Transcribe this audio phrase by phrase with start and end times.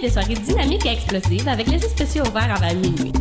[0.00, 3.12] des soirées dynamiques et explosives avec les spéciaux ouverts avant minuit.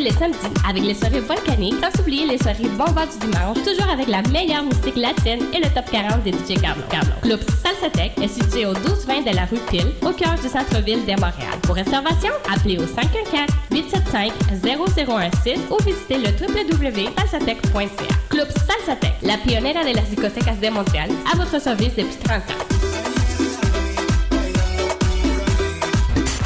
[0.00, 0.38] Les samedis
[0.68, 4.64] avec les soirées volcaniques, sans oublier les soirées bombas du dimanche, toujours avec la meilleure
[4.64, 6.82] musique latine et le top 40 des DJ Carlo.
[6.90, 7.12] Carlo.
[7.22, 11.12] Club Salsatec est situé au 1220 de la rue Pile, au cœur du centre-ville de
[11.12, 11.58] Montréal.
[11.62, 18.14] Pour réservation, appelez au 514-875-0016 ou visitez le www.salsatec.ca.
[18.28, 22.85] Club Salsatec, la pionnière de las discotecas de Montréal, à votre service depuis 30 ans.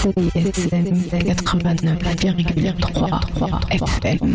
[0.01, 2.81] CSM 89,3
[3.69, 4.31] FM.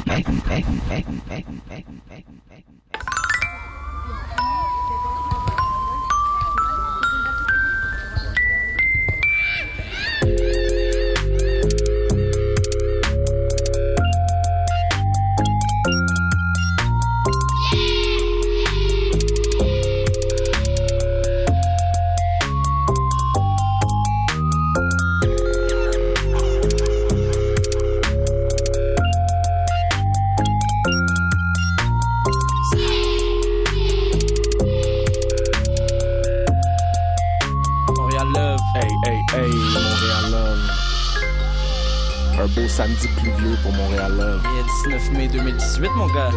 [44.10, 44.42] Montréal Love.
[44.54, 46.30] Il est 19 mai 2018, mon gars.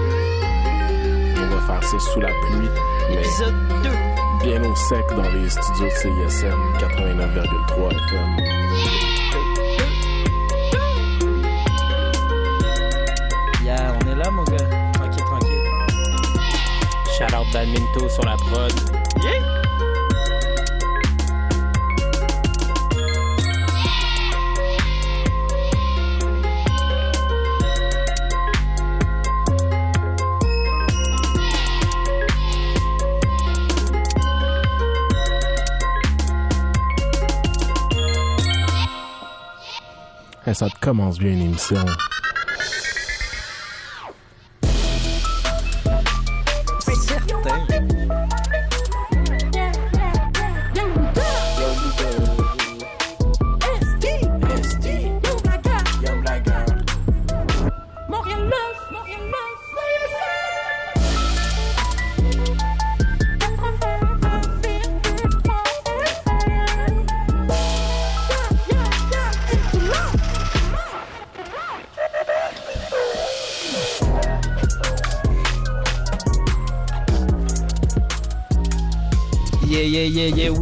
[1.37, 2.69] On va faire ça sous la pluie,
[3.11, 3.91] mais Épisode 2.
[4.45, 8.37] bien au sec dans les studios de CISM 89,3 FM.
[13.65, 14.57] Yeah, on est là, mon gars.
[14.95, 15.65] Tranquille, tranquille.
[17.19, 18.73] Shout out Badminto sur la prod.
[19.23, 19.58] Yeah!
[40.59, 41.57] Ça commence bien une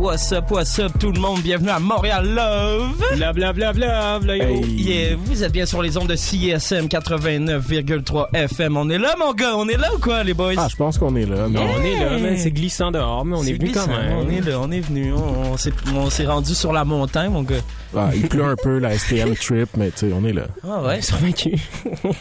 [0.07, 1.41] What's up, what's up, tout le monde?
[1.41, 3.17] Bienvenue à Montréal Love.
[3.17, 4.45] Bla bla bla bla bla yo.
[4.45, 4.65] Hey.
[4.77, 8.77] Yeah, vous êtes bien sur les ondes de CSM 89,3 FM.
[8.77, 9.57] On est là, mon gars?
[9.57, 10.53] On est là ou quoi, les boys?
[10.59, 11.49] Ah, je pense qu'on est là.
[11.49, 14.13] Non, mais on est là, mais c'est glissant dehors, mais on est, venu quand même.
[14.17, 15.13] On est là, on est venu.
[15.13, 15.55] On,
[15.97, 17.57] on s'est, rendu sur la montagne, mon gars.
[17.97, 20.47] Ah, il pleut un peu, la STM trip, mais tu sais, on est là.
[20.63, 20.99] Ah ouais.
[20.99, 21.61] Ils sont vaincus.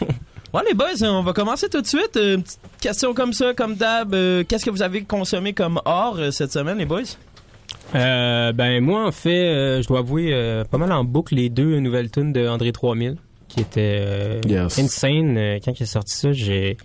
[0.56, 2.16] Ouais, les boys, on va commencer tout de suite.
[2.16, 4.14] Euh, Une petite question comme ça, comme d'hab.
[4.14, 7.02] Euh, qu'est-ce que vous avez consommé comme or euh, cette semaine, les boys?
[7.94, 11.48] Euh, ben moi en fait, euh, je dois avouer euh, pas mal en boucle les
[11.48, 13.16] deux nouvelles tunes de André 3000
[13.48, 14.78] qui étaient euh, Yes.
[14.78, 16.32] insane euh, quand il a sorti ça.
[16.32, 16.76] J'ai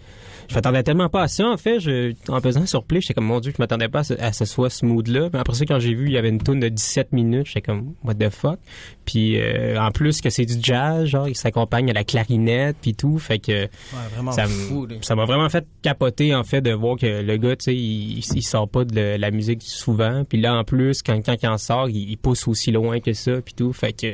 [0.51, 1.79] je m'attendais tellement pas à ça en fait.
[1.79, 4.31] Je, en pesant sur play, j'étais comme mon dieu, je m'attendais pas à ce, à
[4.33, 5.29] ce soit smooth là.
[5.33, 7.61] Mais après ça, quand j'ai vu il y avait une tune de 17 minutes, j'étais
[7.61, 8.59] comme what the fuck?
[9.05, 12.93] Puis euh, en plus que c'est du jazz, genre il s'accompagne à la clarinette puis
[12.93, 13.67] tout, fait que Ouais,
[14.13, 14.87] vraiment ça fou.
[14.89, 17.75] m- ça m'a vraiment fait capoter en fait de voir que le gars tu sais
[17.75, 21.47] il, il sort pas de la musique souvent puis là en plus quand quand il
[21.47, 24.07] en sort il, il pousse aussi loin que ça puis tout fait que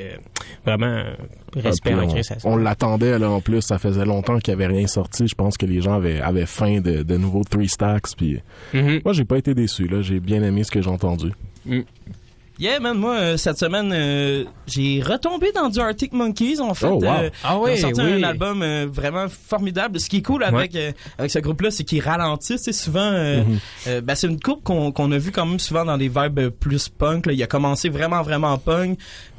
[0.66, 1.04] vraiment euh,
[1.56, 3.62] respect Ah, puis on on l'attendait, là, en plus.
[3.62, 5.28] Ça faisait longtemps qu'il n'y avait rien sorti.
[5.28, 8.16] Je pense que les gens avaient, avaient faim de, de nouveaux Three Stacks.
[8.16, 8.40] Puis
[8.74, 9.02] Mhm.
[9.04, 10.02] moi, j'ai pas été déçu, là.
[10.02, 11.32] J'ai bien aimé ce que j'ai entendu.
[12.60, 16.88] Yeah, man, moi, euh, cette semaine, euh, j'ai retombé dans du Arctic Monkeys, en fait.
[16.88, 17.04] Oh, wow.
[17.06, 18.14] Euh, Ah ils ont ouais, sorti oui.
[18.14, 20.00] un album euh, vraiment formidable.
[20.00, 22.64] Ce qui est cool avec, euh, avec ce groupe-là, c'est qu'ils ralentissent.
[22.64, 23.60] C'est souvent, euh, Mhm.
[23.88, 26.50] euh, ben, c'est une coupe qu'on qu'on a vu quand même souvent dans des vibes
[26.50, 27.28] plus punk.
[27.28, 27.34] Là.
[27.34, 28.98] Il a commencé vraiment, vraiment punk.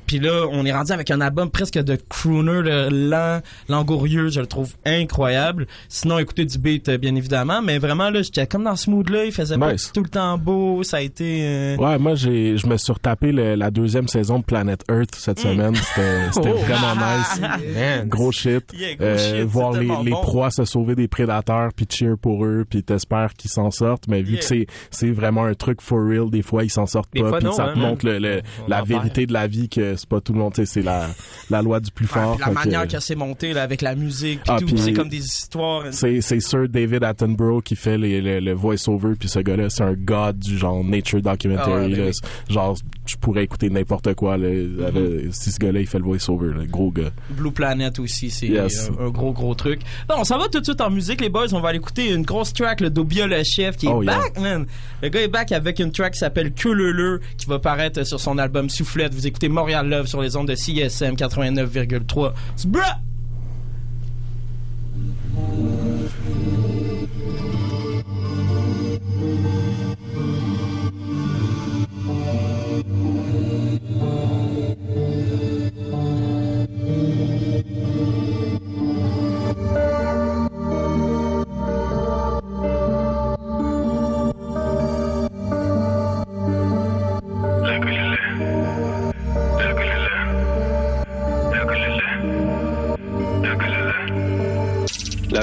[0.08, 4.30] Puis là, on est rendu avec un album presque de crooner là, lent, langourieux.
[4.30, 5.66] Je le trouve incroyable.
[5.88, 7.62] Sinon, écouter du beat, euh, bien évidemment.
[7.62, 9.26] Mais vraiment, là, j'étais comme dans ce mood-là.
[9.26, 9.92] Il faisait pas Nice.
[9.94, 10.82] tout le temps beau.
[10.82, 11.40] Ça a été...
[11.42, 15.14] euh, Ouais, moi, j'ai, je me suis retapé le- la deuxième saison de Planet Earth
[15.14, 15.74] cette semaine.
[15.76, 16.56] C'était, c'était Oh.
[16.58, 17.40] vraiment nice.
[17.74, 18.08] Man.
[18.08, 18.72] Gros shit.
[18.74, 22.44] Yeah, gros Euh, shit, voir les, les proies se sauver des prédateurs puis cheer pour
[22.46, 24.38] eux puis t'espères qu'ils s'en sortent mais vu Yeah.
[24.40, 27.38] que c'est c'est vraiment un truc for real des fois ils s'en sortent Des pas
[27.38, 30.20] puis ça hein, te montre le, le- la vérité de la vie que c'est pas
[30.20, 31.08] tout le monde, tu c'est la,
[31.50, 32.36] la loi du plus fort.
[32.38, 35.08] la fait que- manière qu'elle s'est montée là, avec la musique, Ah, tout, c'est comme
[35.08, 35.84] des histoires.
[35.90, 39.82] C'est, c'est Sir David Attenborough qui fait les, le, le voice-over, puis ce gars-là, c'est
[39.82, 41.72] un god du genre nature documentary.
[41.72, 42.10] Ah ouais, ben là.
[42.48, 42.54] oui.
[42.54, 44.36] Genre, je pourrais écouter n'importe quoi.
[44.36, 45.32] Là, Mm-hmm.
[45.32, 47.10] si ce gars-là, il fait le voice-over, le gros gars.
[47.30, 48.90] Blue Planet aussi, c'est Yes.
[48.98, 49.80] un, un gros gros truc.
[50.08, 51.46] Bon, on s'en va tout de suite en musique, les boys.
[51.52, 54.18] On va aller écouter une grosse track, le Dobia le chef, qui est Oh, yeah.
[54.18, 54.66] back, man.
[55.02, 58.20] Le gars est back avec une track qui s'appelle Que le, qui va paraître sur
[58.20, 59.14] son album Soufflette.
[59.14, 62.32] Vous écoutez Montréal Love sur les ondes de CSM 89,3.
[62.56, 62.98] Sbra!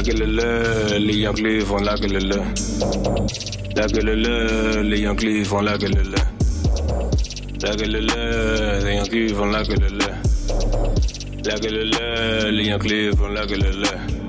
[0.05, 2.29] Gueule les Yankees font la gueule
[3.75, 6.13] La gueule les Yankees font la gueule
[7.63, 8.07] La gueule
[8.85, 9.97] les Yankees font la gueule
[11.45, 11.89] La gueule
[12.51, 13.65] les Yankees font la gueule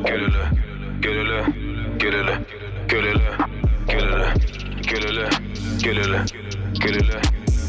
[0.05, 0.33] Gueule
[1.01, 1.45] gueule
[1.99, 2.39] gueule
[2.89, 3.21] gueule
[3.87, 4.23] gueule
[4.87, 5.19] gueule
[5.83, 6.17] gueule
[6.81, 7.05] gueule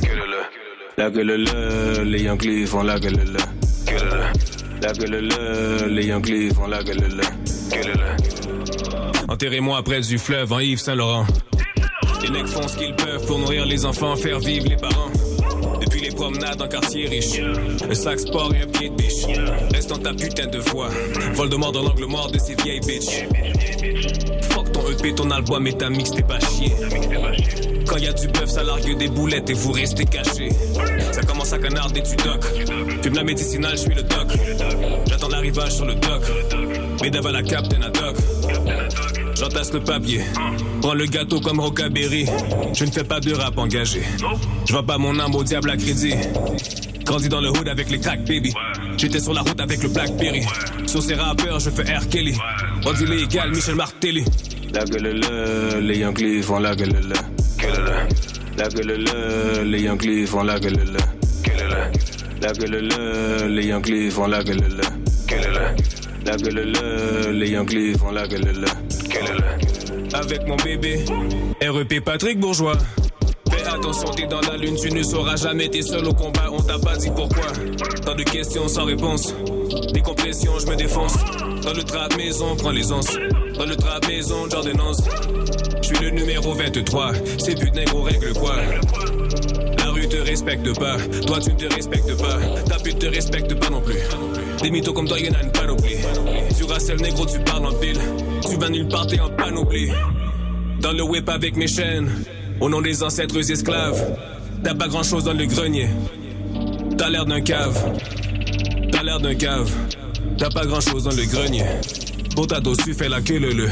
[0.03, 0.31] gueule
[0.97, 1.45] La gueule
[2.05, 3.19] les Yankees font la gueule
[4.81, 5.29] la gueule
[5.89, 7.09] les Yankees font la gueule
[9.37, 11.27] Enterrez-moi près du fleuve en Yves Saint-Laurent.
[12.23, 15.11] Les mecs font ce qu'ils peuvent pour nourrir les enfants, faire vivre les parents.
[15.79, 17.39] Depuis les promenades en quartier riche,
[17.87, 19.27] un sac sport et un pied de biche.
[19.71, 20.89] Reste dans ta putain de foi.
[21.33, 23.27] Voldemort dans l'angle mort de ces vieilles bitches.
[24.49, 26.73] Fuck ton EP, ton album et ta mix, t'es pas chier.
[27.87, 30.49] Quand y a du bœuf, ça largue des boulettes et vous restez cachés.
[31.11, 32.43] Ça commence à canarder du doc.
[33.03, 34.29] Fume la médicinale, je suis le doc.
[35.07, 36.23] J'attends l'arrivage sur le doc.
[37.03, 38.15] Bédave à la captain à doc.
[39.39, 40.21] J'entasse le papier.
[40.81, 42.25] Prends le gâteau comme Rockaberry.
[42.73, 44.01] Je ne fais pas de rap engagé.
[44.65, 46.15] Je vends pas mon âme au diable à crédit.
[47.05, 48.51] Grandi dans le hood avec les crack baby.
[48.97, 50.43] J'étais sur la route avec le Blackberry.
[50.87, 52.07] Sur ces rappeurs, je fais R.
[52.09, 52.35] Kelly.
[52.83, 54.25] Bandit légal, Michel Martelly.
[54.73, 57.13] La gueule le, les Yankees font la gueule le.
[58.57, 60.97] La gueule le, les Yankees font la gueule le.
[62.41, 64.81] La gueule le, les Yankees font la gueule le.
[65.27, 66.25] Gueule le.
[66.25, 68.86] La gueule le, les Yankees font la gueule le.
[70.13, 71.03] Avec mon bébé,
[71.61, 72.77] REP Patrick Bourgeois.
[73.51, 76.61] Fais attention, t'es dans la lune, tu ne sauras jamais, t'es seul au combat, on
[76.61, 77.47] t'a pas dit pourquoi.
[78.05, 79.33] Tant de questions sans réponse.
[79.93, 81.13] Décompression, je me défonce.
[81.63, 83.17] Dans le trap maison, prends les onces.
[83.57, 85.03] Dans le trap maison, j'ordonnance.
[85.81, 87.11] Je suis le numéro 23.
[87.37, 88.55] C'est but négro règle quoi?
[89.77, 90.97] La rue te respecte pas.
[91.25, 92.37] Toi, tu ne te respectes pas.
[92.67, 93.99] Ta pute te respecte pas non plus.
[94.61, 95.97] Des mythos comme toi, y'en a une panoplie.
[96.57, 97.99] Tu rasselles négro, tu parles en pile.
[98.41, 99.89] Tu vas nulle part, t'es en panoplie.
[100.81, 102.09] Dans le whip avec mes chaînes.
[102.59, 104.17] Au nom des ancêtres esclaves.
[104.63, 105.87] T'as pas grand chose dans le grenier.
[106.97, 107.77] T'as l'air d'un cave.
[108.91, 109.71] T'as l'air d'un cave.
[110.37, 111.65] T'as pas grand chose dans le grenier.
[112.35, 113.67] Pour ta dose, tu fais la queue le le.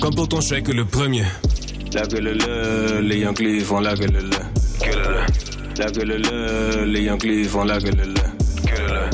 [0.00, 1.24] Comme pour ton chèque le premier.
[1.92, 4.20] La gueule le, les Yankees font la gueule le.
[4.20, 5.26] Le.
[5.78, 8.04] La gueule le, les Yankees font la gueule le.
[8.06, 9.10] Le.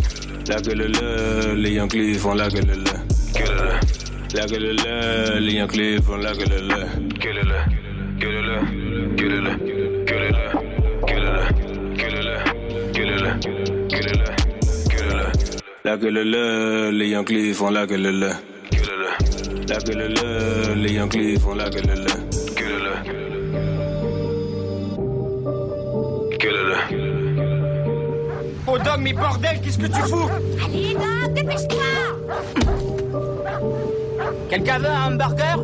[0.49, 3.00] La gueule le, les Yankees font la gueule le.
[4.33, 4.39] Le.
[4.39, 6.87] La gueule le, les Yankees font la gueule le.
[7.19, 7.59] Gueule le.
[8.19, 8.59] Gueule le.
[9.17, 9.51] Gueule le.
[10.07, 10.43] Gueule le.
[11.07, 11.35] Gueule le.
[11.97, 12.37] Gueule le.
[12.93, 13.31] Gueule le.
[13.89, 14.31] Gueule le.
[14.89, 15.25] Gueule le.
[15.85, 18.31] La gueule le, les Yankees font la gueule le.
[18.71, 19.09] Gueule le.
[19.69, 22.11] La gueule le, les Yankees font la gueule le.
[28.73, 30.31] Oh dog, mais bordel, qu'est-ce que tu fous
[30.65, 31.81] Allez, Dom, dépêche-toi
[34.49, 35.59] Quelqu'un veut un hamburger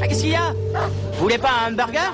[0.00, 0.52] Ah, qu'est-ce qu'il y a
[1.14, 2.12] Vous voulez pas un hamburger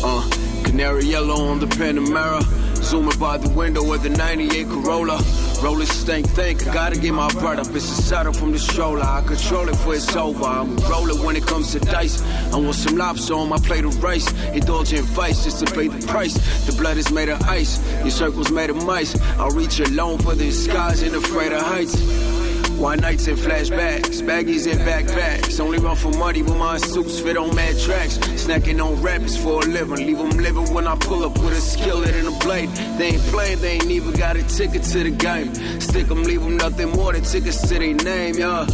[0.00, 0.28] Uh,
[0.64, 2.42] canary yellow on the Panamera.
[2.82, 5.18] Zooming by the window of the 98 Corolla.
[5.62, 7.66] Roller stank, think I gotta get my bread up.
[7.74, 9.02] It's a saddle from the stroller.
[9.02, 10.44] I control it for it's over.
[10.44, 12.22] I'm a when it comes to dice.
[12.52, 14.30] I want some lobster on my plate of rice.
[14.52, 16.34] Indulge in vice just to pay the price.
[16.66, 17.80] The blood is made of ice.
[18.02, 19.20] Your circle's made of mice.
[19.38, 22.37] I'll reach alone for the skies and afraid of heights.
[22.78, 25.58] White nights and flashbacks, baggies and backpacks.
[25.58, 28.18] Only run for money when my suits fit on mad tracks.
[28.18, 30.06] Snacking on rappers for a living.
[30.06, 32.68] Leave them living when I pull up with a skillet and a blade.
[32.96, 35.52] They ain't playing, they ain't even got a ticket to the game.
[35.80, 38.64] Stick them, leave them nothing more than tickets to their name, yeah.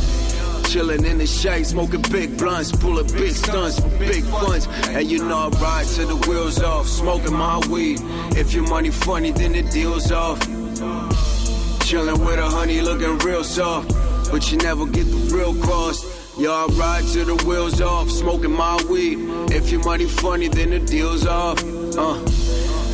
[0.68, 4.66] Chillin' in the shade, smoking big blunts, pulling big stunts for big funds.
[4.88, 8.00] And you know I ride the wheels off, smoking my weed.
[8.36, 10.46] If your money funny, then the deal's off.
[11.94, 13.88] Chillin' with a honey, looking real soft,
[14.32, 16.04] but you never get the real cost.
[16.36, 19.16] Yeah, I ride till the wheels off, smoking my weed.
[19.52, 21.62] If your money funny, then the deal's off.
[21.62, 22.18] Uh,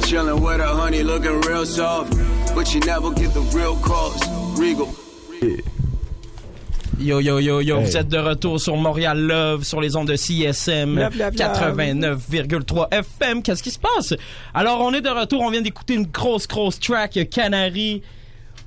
[0.05, 2.13] chillin' with a honey, looking real soft,
[2.55, 4.23] but you never get the real cost.
[4.61, 4.95] Regal.
[6.99, 7.85] Yo, yo, yo, yo, Hey.
[7.87, 11.37] vous êtes de retour sur Montréal Love, sur les ondes de CSM Love, love, love.
[11.37, 13.43] 89,3 FM.
[13.43, 14.13] Qu'est-ce qui se passe?
[14.53, 18.03] Alors, on est de retour, on vient d'écouter une grosse, grosse track Canary.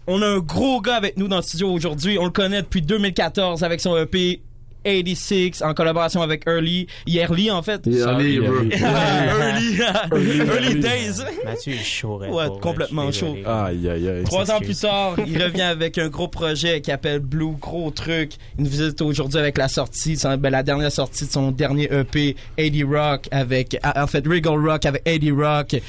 [0.07, 2.17] On a un gros gars avec nous dans le studio aujourd'hui.
[2.19, 4.41] On le connaît depuis 2014 avec son EP
[4.85, 6.87] 86 en collaboration avec Early.
[7.07, 7.85] Yearly, en fait.
[7.85, 8.53] Yearly, bro.
[8.53, 9.77] Early, Early,
[10.11, 10.79] Early Early.
[10.81, 11.21] Days.
[11.45, 13.45] Mathieu, est chaud, Ouais, complètement désolé.
[13.45, 14.23] Aïe, aïe, aïe.
[14.25, 18.33] Trois ans plus tard, il revient avec un gros projet qui appelle Blue, gros truc.
[18.57, 21.85] Il nous visite aujourd'hui avec la sortie, son- ben, la dernière sortie de son dernier
[21.89, 25.81] EP, 80 Rock, avec, en fait, Regal Rock avec 80 Rock.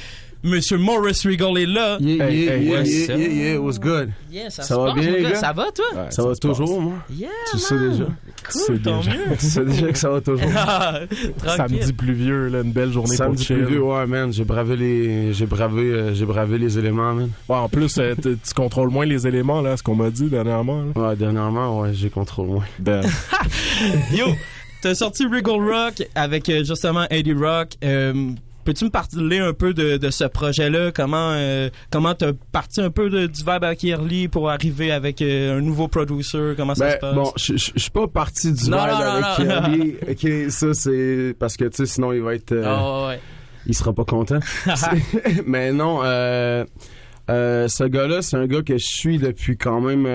[0.45, 1.97] Monsieur Morris Regal est là.
[1.99, 4.11] Yeah, Hey, yeah, hey, yeah, yeah, yeah, yeah, what's good?
[4.31, 5.29] Yeah, ça, va passe, bien, mon les gars?
[5.31, 5.35] gars?
[5.39, 5.85] Ça va, toi?
[5.95, 6.93] Ouais, Ça va toujours, moi?
[7.13, 8.05] Yeah, Tu sais déjà?
[8.53, 9.11] Cool, tant déjà.
[9.11, 9.23] mieux.
[9.39, 10.49] Tu sais déjà que ça va toujours?
[10.51, 11.29] Tranquille.
[11.57, 13.57] Samedi pluvieux, là, une belle journée Samedi pour chill.
[13.57, 14.31] plus vieux, ouais, man.
[14.31, 17.29] J'ai bravé les, j'ai bravé, euh, j'ai bravé les éléments, man.
[17.49, 20.83] Ouais, en plus, euh, tu contrôles moins les éléments, là, ce qu'on m'a dit dernièrement.
[20.95, 21.01] Là.
[21.09, 22.65] Ouais, dernièrement, ouais, j'ai contrôle moins.
[22.77, 23.01] Ben,
[24.13, 24.27] Yo,
[24.81, 27.69] t'as sorti Regal Rock avec euh, justement Eddie Rock.
[27.83, 28.31] Euh,
[28.65, 30.91] Peux-tu me parler un peu de, de ce projet-là?
[30.91, 35.21] Comment euh, comment t'as parti un peu de, du vibe avec Yearly pour arriver avec
[35.21, 36.53] euh, un nouveau producer?
[36.57, 37.15] Comment ça se Ben, passe?
[37.15, 39.47] bon, je suis pas parti du Non, vibe non, non, avec.
[39.47, 39.95] Kirby.
[40.45, 43.19] Ok, ça, c'est parce que, tu sais, sinon, il va être, euh, Ah, ouais.
[43.67, 44.39] il sera pas content.
[45.45, 46.65] Mais non, euh,
[47.29, 50.05] euh, ce gars-là, c'est un gars que je suis depuis quand même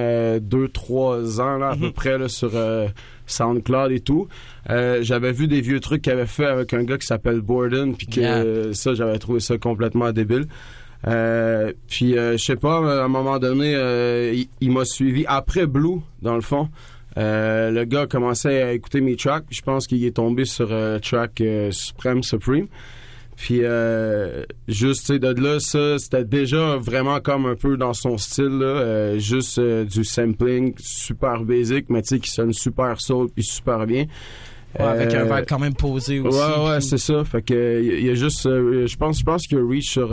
[0.40, 1.92] 2-3 ans, là, à peu Mhm.
[1.92, 2.88] près, là, sur euh,
[3.30, 4.28] SoundCloud et tout.
[4.70, 7.94] Euh, j'avais vu des vieux trucs qu'il avait fait avec un gars qui s'appelle Borden,
[7.96, 8.75] puis que Yeah.
[8.75, 10.46] ça, j'avais trouvé ça complètement débile.
[11.06, 15.25] Euh, puis, euh, je sais pas, à un moment donné, euh, il, il m'a suivi
[15.26, 16.68] après Blue, dans le fond.
[17.16, 20.68] Le gars commençait à écouter mes tracks, puis je pense qu'il est tombé sur
[21.02, 22.66] track Supreme Supreme.
[23.42, 28.59] Puis euh, juste, de là, ça, c'était déjà vraiment comme un peu dans son style,
[28.59, 33.30] là, euh, juste euh, du sampling super basic, mais tu sais, qui sonne super soul
[33.35, 34.04] puis super bien.
[34.78, 36.38] Ouais, avec un Euh, vibe quand même posé aussi.
[36.38, 37.25] Ouais, ouais, puis- c'est ça.
[37.25, 39.88] Fait que il y, a juste, euh, je pense, je pense qu'il y a reach
[39.90, 40.11] sur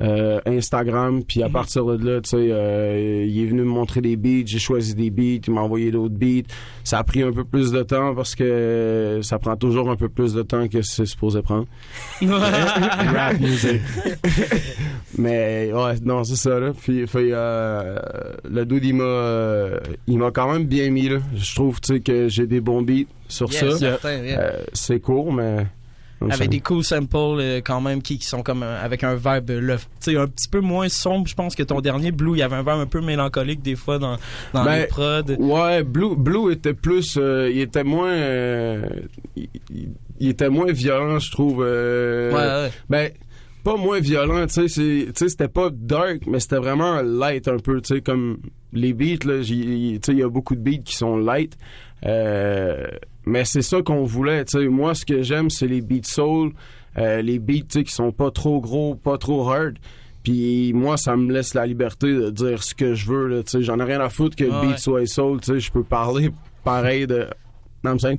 [0.00, 1.52] euh, Instagram, puis à Mhm.
[1.52, 4.94] partir de là, tu sais, euh, il est venu me montrer des beats, j'ai choisi
[4.94, 6.48] des beats, il m'a envoyé d'autres beats.
[6.82, 10.08] Ça a pris un peu plus de temps parce que ça prend toujours un peu
[10.08, 11.66] plus de temps que c'est supposé prendre.
[12.22, 13.80] rap music.
[15.18, 16.72] Mais ouais, non, c'est ça là.
[16.80, 17.96] Puis, euh,
[18.50, 21.18] le dude il m'a, il m'a quand même bien mis là.
[21.36, 23.66] Je trouve, tu sais, que j'ai des bons beats sur ça.
[23.80, 23.98] yeah.
[24.72, 25.66] C'est court, mais
[26.30, 29.50] avec des cool samples euh, quand même qui, qui sont comme euh, avec un vibe
[29.50, 32.32] euh, le- tu sais un petit peu moins sombre je pense que ton dernier Blue
[32.34, 34.16] il y avait un vibe un peu mélancolique des fois dans,
[34.54, 38.82] dans Ben, les prods Ouais, Blue, Blue était plus, euh, il était moins, euh,
[39.36, 39.48] il,
[40.20, 41.58] il- était moins violent, je trouve.
[41.58, 42.70] ouais, ouais.
[42.88, 43.10] Ben,
[43.64, 47.94] pas moins violent, tu sais, c'était pas dark, mais c'était vraiment light un peu, tu
[47.96, 48.38] sais, comme
[48.72, 51.56] les beats là, j'ai- tu sais, il y a beaucoup de beats qui sont light.
[52.06, 52.86] Euh,
[53.26, 54.68] mais c'est ça qu'on voulait, tu sais.
[54.68, 56.52] Moi, ce que j'aime, c'est les beats soul,
[56.98, 59.78] euh, les beats, tu sais, qui sont pas trop gros, pas trop hard.
[60.22, 63.62] Puis moi, ça me laisse la liberté de dire ce que je veux, tu sais.
[63.62, 64.76] J'en ai rien à foutre que Ah le beat ouais.
[64.78, 65.60] soit soul, tu sais.
[65.60, 66.30] Je peux parler
[66.64, 67.26] pareil de...
[67.82, 68.18] Non, I'm saying?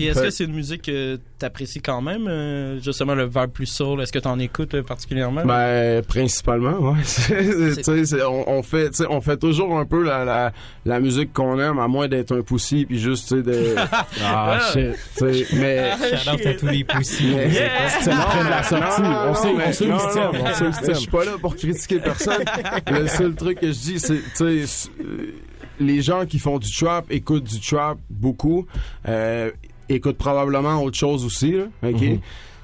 [0.00, 3.66] Puis est-ce que c'est une musique que t'apprécies quand même euh, justement le vibe plus
[3.66, 4.00] soul?
[4.02, 5.44] Est-ce que t'en écoutes euh, particulièrement?
[5.44, 6.98] Ben, principalement, ouais.
[7.04, 10.52] Tu sais, c'est- on, on fait, tu sais, on fait toujours un peu la, la,
[10.84, 13.74] la musique qu'on aime, à moins d'être un poussi, puis juste, tu sais, de...
[14.22, 14.92] Ah, shit.
[15.16, 15.92] tu sais, mais...
[16.16, 17.32] Shout out à tous les poussies.
[17.34, 19.02] mais- C'est la sortie.
[19.02, 21.56] Non, On sait, non, on sait On sait le mais Je suis pas là pour
[21.56, 22.44] critiquer personne.
[22.90, 25.32] le seul truc que je dis, c'est, tu sais, euh,
[25.80, 28.66] les gens qui font du trap écoutent du trap beaucoup,
[29.08, 29.50] euh,
[29.94, 32.00] écoutent probablement autre chose aussi, là, ok?
[32.00, 32.20] Mhm.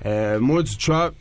[0.06, 1.14] Euh, moi, du trap,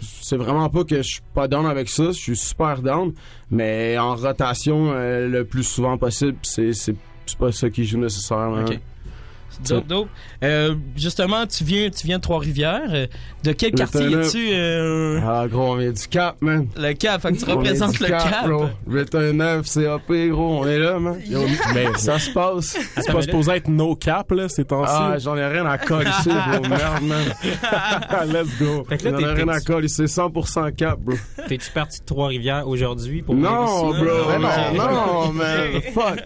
[0.00, 3.12] c'est vraiment pas que je suis pas down avec ça, je suis super down,
[3.50, 6.94] mais en rotation euh, le plus souvent possible, c'est, c'est,
[7.26, 8.64] c'est pas ça qui joue nécessairement.
[9.68, 10.08] Dope, dope.
[10.42, 12.82] Euh, justement, tu viens, tu viens de Trois-Rivières.
[12.90, 13.06] Euh,
[13.44, 14.48] De quel Le quartier es-tu?
[14.52, 16.66] euh, Ah, gros, on vient du Cap, man.
[16.76, 18.46] le Cap, fait que tu On représentes le du Cap.
[18.46, 18.66] bro.
[18.86, 21.18] 819, CAP, gros, on est là, man.
[21.26, 21.40] Yo,
[21.74, 22.76] Mais ça se passe.
[22.96, 24.90] c'est pas supposé être no cap, là, ces temps-ci.
[24.94, 26.68] Ah, j'en ai rien à coller ici, bro.
[26.68, 27.24] Merde, man.
[28.32, 28.86] Let's go.
[29.02, 29.88] J'en ai rien à coller.
[29.88, 31.14] C'est 100% Cap, bro.
[31.48, 33.94] T'es-tu parti de Trois-Rivières aujourd'hui pour Non, bro.
[33.94, 34.76] ici?
[34.78, 35.80] Non, non, man.
[35.92, 36.18] Fuck.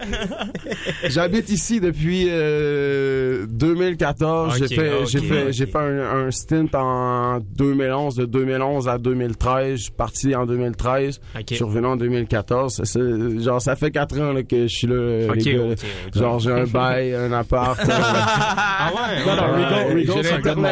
[1.05, 3.18] J'habite ici depuis euh,
[3.49, 4.55] 2014.
[4.61, 8.99] Ok, j'ai fait, j'ai fait, j'ai fait un, un stint en 2011, de 2011 à
[8.99, 9.77] 2013.
[9.79, 11.21] Je suis parti en 2013.
[11.37, 11.45] Ok.
[11.51, 12.75] Je suis revenu en 2014.
[12.77, 15.75] Ça, c'est- genre, ça fait 4 ans là, que je suis là, les gars.
[16.15, 17.79] Genre, j'ai un bail, un appart.
[17.81, 19.25] euh, Ah ouais?
[19.27, 20.61] non, non, ouais, Rigo, ouais, Rigo, j'ai c'est un gars de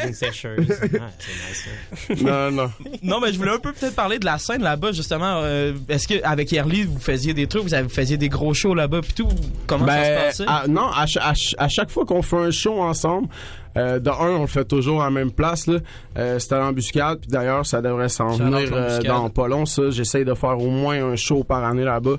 [0.10, 2.14] nice, ça.
[2.22, 2.70] non, non.
[3.02, 5.40] Non, mais je voulais un peu peut-être parler de la scène là-bas, justement.
[5.42, 9.00] Euh, Est-ce que avec Yerly, vous faisiez des trucs, vous faisiez des gros shows là-bas,
[9.02, 9.28] pis tout?
[9.66, 10.44] Comment ça se passait?
[10.46, 13.28] à- Ben, non, à, cha- à ch- à chaque fois qu'on fait un show ensemble,
[13.76, 15.66] euh, de un, on le fait toujours à la même place.
[15.66, 15.78] Là.
[16.18, 19.64] Euh, c'est à l'embuscade, puis d'ailleurs, ça devrait s'en venir euh, dans pas long.
[19.66, 22.16] Ça, j'essaye de faire au moins un show par année là-bas.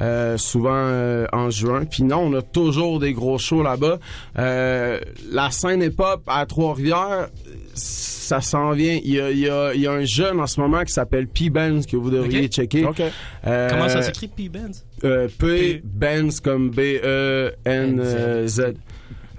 [0.00, 1.84] Euh, souvent euh, en juin.
[1.84, 3.98] Puis non, on a toujours des gros shows là-bas.
[4.38, 4.98] Euh,
[5.30, 7.28] la scène hip-hop à Trois-Rivières,
[7.74, 8.98] ça s'en vient.
[9.04, 10.92] Il y a, il y a- il y a un jeune en ce moment qui
[10.92, 11.50] s'appelle P.
[11.50, 12.84] Benz que vous devriez checker.
[12.86, 13.02] OK.
[13.46, 14.84] Euh, Comment ça s'écrit, P-Benz?
[15.04, 15.80] euh, P.
[15.84, 18.74] Benz comme B-E-N-Z.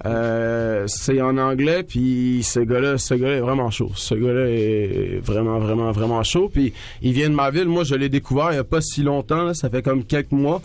[0.06, 3.92] Euh, c'est en anglais, puis ce gars-là, ce gars-là est vraiment chaud.
[3.96, 6.50] Ce gars-là est vraiment, vraiment, vraiment chaud.
[6.54, 7.68] Puis il vient de ma ville.
[7.68, 9.44] Moi, je l'ai découvert il y a pas si longtemps.
[9.44, 9.54] là.
[9.54, 10.62] ça fait comme quelques mois.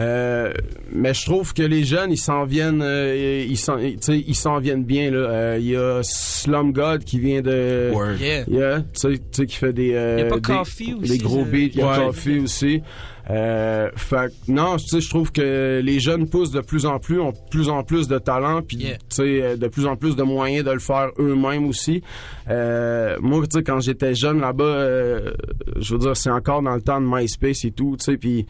[0.00, 0.52] Euh,
[0.92, 4.34] mais je trouve que les jeunes, ils s'en viennent, euh, ils s'en, tu sais, ils
[4.34, 5.18] s'en viennent bien là.
[5.18, 8.16] Euh, Il y a Slum God qui vient de, Word.
[8.20, 8.44] Yeah.
[8.48, 11.10] Yeah, tu sais, tu sais, qui fait des, euh, Y a pas des, Coffee aussi,
[11.10, 11.58] des gros beats.
[11.58, 12.06] Il y a Ouais.
[12.06, 12.82] Coffee aussi.
[13.30, 16.98] Euh, fait que, non, tu sais, je trouve que les jeunes poussent de plus en
[16.98, 18.96] plus, ont de plus en plus de talent, puis Yeah.
[18.98, 22.02] tu sais, euh, de plus en plus de moyens de le faire eux-mêmes aussi.
[22.50, 25.30] Euh, moi, tu sais, quand j'étais jeune là-bas, euh,
[25.76, 28.46] je veux dire, c'est encore dans le temps de MySpace et tout, tu sais, puis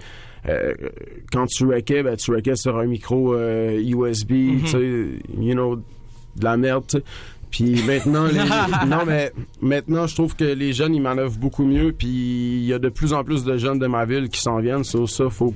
[0.49, 0.75] euh,
[1.33, 4.61] quand tu wreckais, ben, tu wreckais sur un micro euh, USB, Mm-hmm.
[4.62, 5.07] tu sais,
[5.40, 7.04] you know, de la merde, tu sais.
[7.56, 8.38] Puis maintenant, les-
[8.88, 11.92] non mais maintenant, je trouve que les jeunes ils manœuvrent beaucoup mieux.
[11.96, 14.58] Puis il y a de plus en plus de jeunes de ma ville qui s'en
[14.58, 14.82] viennent.
[14.82, 15.54] Sur ça, faut,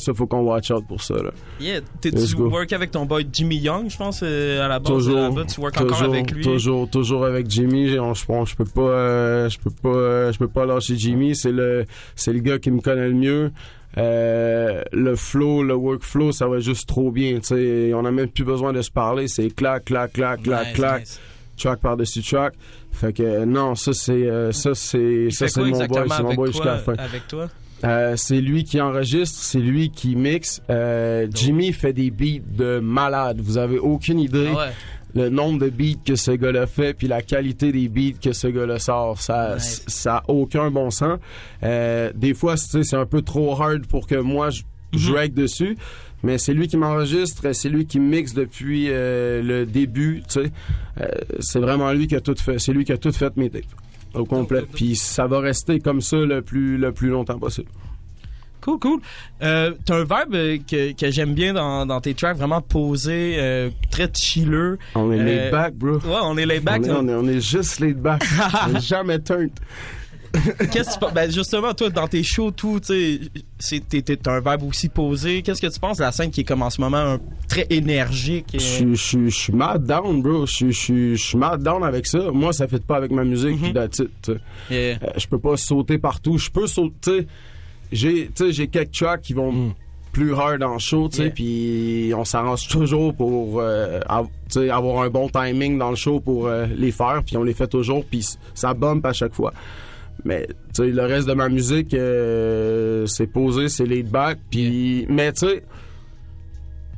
[0.00, 1.14] ça faut qu'on watch out pour ça.
[1.14, 1.30] Là.
[1.60, 1.80] Yeah.
[2.00, 5.44] T'es-tu work avec ton boy Jimmy Young, je pense, euh, à la base Toujours, là-bas?
[5.44, 6.42] Tu work encore toujours, avec lui?
[6.42, 7.98] toujours, toujours avec Jimmy.
[7.98, 10.96] On- Je pense, je peux pas, euh, je peux pas, euh, je peux pas lâcher
[10.96, 11.34] Jimmy.
[11.36, 11.84] C'est le,
[12.16, 13.52] c'est le gars qui me connaît le mieux.
[13.98, 17.40] Euh, le flow, le workflow, ça va juste trop bien.
[17.40, 19.26] Tu sais, on a même plus besoin de se parler.
[19.28, 21.00] C'est clac, clac, clac, clac, Nice, clac.
[21.00, 21.20] nice.
[21.56, 22.54] track par-dessus track.
[22.92, 26.08] Fait que non, ça c'est euh, ça c'est Il ça fait c'est quoi mon boy,
[26.08, 26.94] c'est mon boy jusqu'à la fin.
[26.94, 27.48] Avec toi?
[27.84, 30.60] Euh, c'est lui qui enregistre, c'est lui qui mixe.
[30.70, 33.40] Euh, Jimmy fait des beats de malade.
[33.42, 34.72] Vous avez aucune idée Ah ouais.
[35.14, 38.48] le nombre de beats que ce gars-là fait, puis la qualité des beats que ce
[38.48, 39.20] gars-là sort.
[39.22, 39.82] Ça, Nice.
[39.86, 41.18] ça a aucun bon sens.
[41.62, 44.62] Euh, des fois, c'est un peu trop hard pour que moi je,
[44.92, 44.98] Mhm.
[44.98, 45.76] je règle dessus.
[46.22, 50.50] Mais c'est lui qui m'enregistre, c'est lui qui mixe depuis euh, le début, tu sais.
[51.00, 51.06] Euh,
[51.38, 52.58] c'est vraiment lui qui a tout fait.
[52.58, 53.62] C'est lui qui a tout fait mes tapes
[54.14, 54.62] au complet.
[54.72, 57.68] Puis ça va rester comme ça le plus le plus longtemps possible.
[58.60, 59.00] Cool, cool.
[59.42, 63.36] Euh, T'as un vibe euh, que, que j'aime bien dans, dans tes tracks, vraiment posé,
[63.38, 64.78] euh, très chilleux.
[64.94, 65.92] On est Euh, laid back, bro.
[65.94, 66.82] Ouais, on est laid back.
[66.84, 68.22] on, est, on, est, on est juste laid back.
[68.80, 69.50] jamais turned.
[70.70, 71.12] Qu'est-ce que tu penses?
[71.12, 75.42] Ben, justement, toi, dans tes shows, tout, tu sais, t'es- un vibe aussi posé.
[75.42, 77.66] Qu'est-ce que tu penses de la scène qui est comme en ce moment un- très
[77.70, 78.46] énergique?
[78.54, 80.46] Je euh, suis- je mad down, bro.
[80.46, 82.30] Je suis- mad down avec ça.
[82.32, 83.72] Moi, ça fait pas avec ma musique, puis
[84.70, 84.96] yeah.
[85.02, 86.38] Euh, je peux pas sauter partout.
[86.38, 87.26] Je peux sauter.
[87.92, 89.74] J'ai, j'ai quelques tracks qui vont
[90.12, 91.32] plus hard en show, tu sais, Yeah.
[91.32, 94.26] puis on s'arrange toujours pour euh, av-
[94.70, 97.68] avoir un bon timing dans le show pour euh, les faire, puis on les fait
[97.68, 99.52] toujours, puis ça bump à chaque fois.
[100.24, 105.06] Mais tu sais, le reste de ma musique, euh, c'est posé, c'est laid back, puis
[105.08, 105.62] mais tu sais,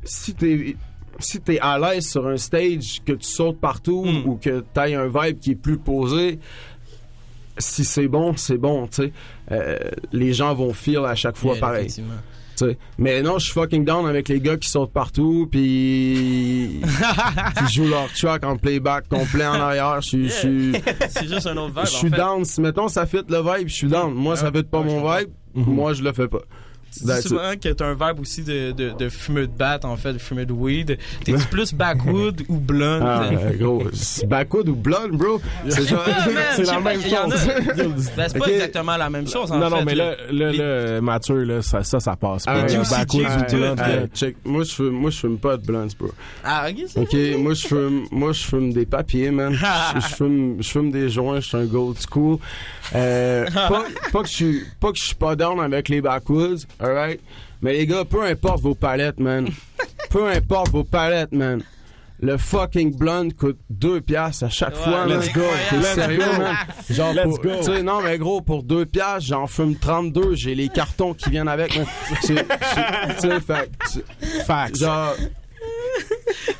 [0.03, 0.75] si t'es
[1.19, 4.27] si t'es à l'aise sur un stage, que tu sautes partout Mm.
[4.27, 6.39] ou que t'ailles un vibe qui est plus posé,
[7.57, 9.11] si c'est bon, c'est bon, tu sais.
[9.51, 9.77] Euh,
[10.11, 11.89] les gens vont feel à chaque fois Yeah, pareil.
[12.97, 16.81] Mais non, je suis fucking down avec les gars qui sautent partout, puis
[17.67, 20.01] qui jouent leur track en playback complet en arrière.
[20.01, 20.73] Je suis-
[21.09, 21.85] C'est juste un autre vibe.
[21.85, 22.17] je suis en fait.
[22.17, 22.45] down.
[22.45, 24.13] Si mettons ça fit le vibe, je suis down.
[24.13, 26.39] Moi, ça fit pas Ouais, mon vibe, moi je le fais pas.
[26.97, 29.97] Tu dis souvent que t'as un verbe aussi de, de, de fumeux de batte, en
[29.97, 30.97] fait, de fumeux de weed.
[31.23, 33.01] T'es-tu plus backwood ou blunt?
[33.03, 35.41] Ah, euh, gros, c'est backwood ou blonde, bro?
[35.69, 37.33] C'est genre, Ah, man, c'est la même chose.
[38.15, 39.75] Ben, c'est pas exactement la même chose, en non, fait.
[39.75, 40.15] non, mais là.
[40.31, 42.53] là, là, là, Mathieu, là, ça, ça, ça passe pas.
[42.63, 44.35] Ah, Jigs, ou check.
[44.45, 46.11] Moi, je fume, moi, je fume pas de blunts, bro.
[46.43, 47.01] Ah, ok, ça.
[47.01, 49.53] OK, moi, je fume, moi, je fume des papiers, man.
[49.53, 52.37] Je je fume, je fume des joints, je suis un gold school.
[52.95, 56.65] Euh, pas, pas que je suis, pas que je suis pas down avec les backwoods,
[56.83, 57.19] alright?
[57.61, 59.47] Mais les gars, peu importe vos palettes, man.
[60.09, 61.63] Peu importe vos palettes, man.
[62.19, 65.19] Le fucking blunt coûte 2 piastres à chaque Ouais, fois, man.
[65.19, 65.41] let's go.
[65.69, 66.55] T'es sérieux, man?
[66.89, 67.49] Genre, Let's pour- go.
[67.57, 70.35] tu sais, non, mais gros, pour 2 piastres, j'en fume 32.
[70.35, 71.85] J'ai les cartons qui viennent avec, man.
[72.21, 72.35] Tu
[73.17, 73.71] sais, fait,
[74.45, 74.77] Facts.
[74.77, 75.15] genre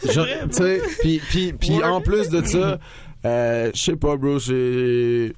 [0.01, 0.09] tu
[0.51, 2.77] sais puis puis puis en plus de ça
[3.25, 5.33] euh, je sais pas bro j'ai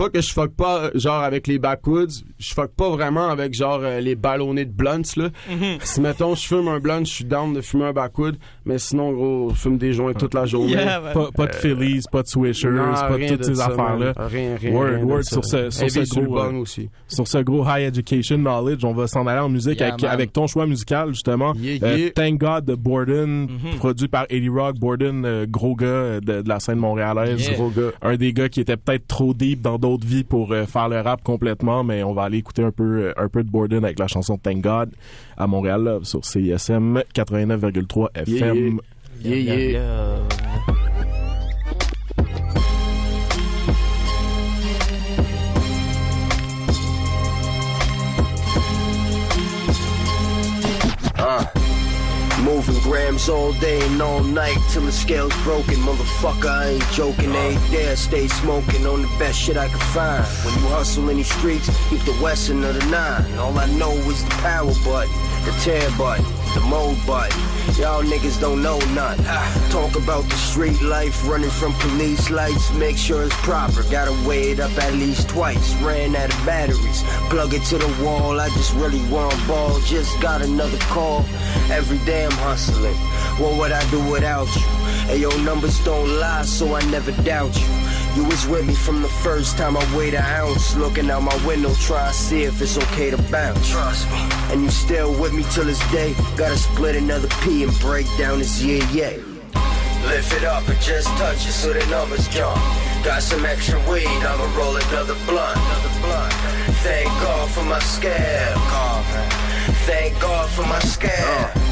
[0.00, 2.24] pas que je fuck pas genre avec les backwoods.
[2.38, 5.28] Je fuck pas vraiment avec genre euh, les ballonnés de blunts là.
[5.50, 5.78] Mhm.
[5.82, 8.38] si mettons je fume un blunt je suis down de fumer un backwood
[8.70, 11.12] mais sinon gros fume des joints toute la journée Yeah, man.
[11.12, 14.12] Pas, pas de Phillies, pas de Swishers, Non, pas de toutes de ces ça, affaires-là.
[14.16, 17.64] rien rien Word, rien word sur ce- sur ce gros, euh, aussi Sur ce gros
[17.64, 21.52] high education knowledge, on va s'en aller en musique Yeah, avec, ton choix musical, justement.
[21.56, 22.10] Yeah, Euh.
[22.14, 23.76] Thank God de Borden, Mhm.
[23.78, 24.76] produit par Eddie Rock.
[24.78, 27.40] Borden, euh, gros gars euh, de, de la scène montréalaise.
[27.46, 27.54] Yeah.
[27.56, 30.66] gros gars Un des gars qui était peut-être trop deep dans d'autres vies pour euh,
[30.66, 33.50] faire le rap complètement, mais on va aller écouter un peu, euh, un peu de
[33.50, 34.90] Borden avec la chanson Thank God
[35.40, 38.80] à Montréal sur CISM 89,3 FM.
[52.52, 55.76] Moving grams all day and all night till the scale's broken.
[55.76, 57.32] Motherfucker, I ain't joking.
[57.32, 57.94] Ain't there?
[57.94, 60.24] stay smoking on the best shit I can find.
[60.44, 63.38] When you hustle in these streets, keep the western of the nine.
[63.38, 67.38] All I know is the power button, the tear button, the mode button.
[67.80, 69.24] Y'all niggas don't know nothing.
[69.70, 72.70] Talk about the street life, running from police lights.
[72.74, 73.82] Make sure it's proper.
[73.84, 75.72] Gotta weigh it up at least twice.
[75.76, 77.02] Ran out of batteries.
[77.30, 78.38] Plug it to the wall.
[78.38, 79.80] I just really want ball.
[79.80, 81.24] Just got another call.
[81.70, 82.96] Every day I'm hustling.
[83.40, 84.60] What would I do without you?
[85.08, 87.66] Hey, your numbers don't lie, so I never doubt you.
[88.16, 90.76] You was with me from the first time I weighed an ounce.
[90.76, 93.70] Looking out my window, try to see if it's okay to bounce.
[93.70, 94.18] Trust me.
[94.50, 96.14] And you still with me till this day.
[96.36, 99.16] Gotta split another P and break down this yeah, yeah.
[100.08, 102.56] Lift it up and just touch it so the numbers jump.
[103.04, 105.56] Got some extra weed, I'ma roll another blunt.
[105.56, 106.32] Another blunt.
[106.82, 108.58] Thank God for my scab.
[109.86, 111.56] Thank God for my scab.
[111.56, 111.69] Uh.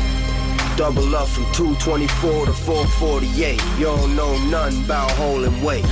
[0.78, 3.60] Double up from 224 to 448.
[3.78, 5.84] You don't know nothing about holding weight.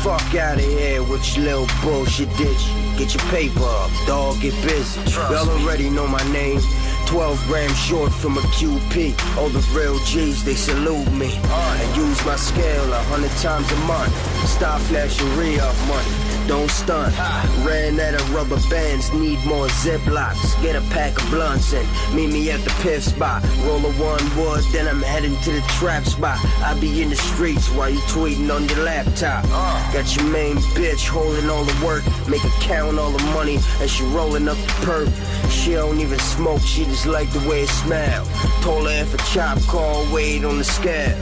[0.00, 2.70] Fuck out of here with your little bullshit ditch.
[2.96, 5.00] Get your paper up, dog, get busy.
[5.10, 6.60] Y'all already know my name.
[7.06, 9.36] 12 grams short from a QP.
[9.36, 11.36] All the real G's, they salute me.
[11.42, 14.14] I use my scale a hundred times a month.
[14.46, 16.27] Stop flashing re-up money.
[16.48, 17.14] Don't stunt.
[17.62, 20.60] Ran out of rubber bands, need more ziplocs.
[20.62, 23.42] Get a pack of blunts and meet me at the piff spot.
[23.66, 26.38] Roll a one wood, then I'm heading to the trap spot.
[26.64, 29.44] I be in the streets while you tweeting on your laptop.
[29.92, 33.90] Got your main bitch holding all the work, make her count all the money, and
[33.90, 35.50] she rolling up the perk.
[35.50, 38.24] She don't even smoke, she just like the way it smell.
[38.62, 41.18] Told her if a chop call, wait on the scale.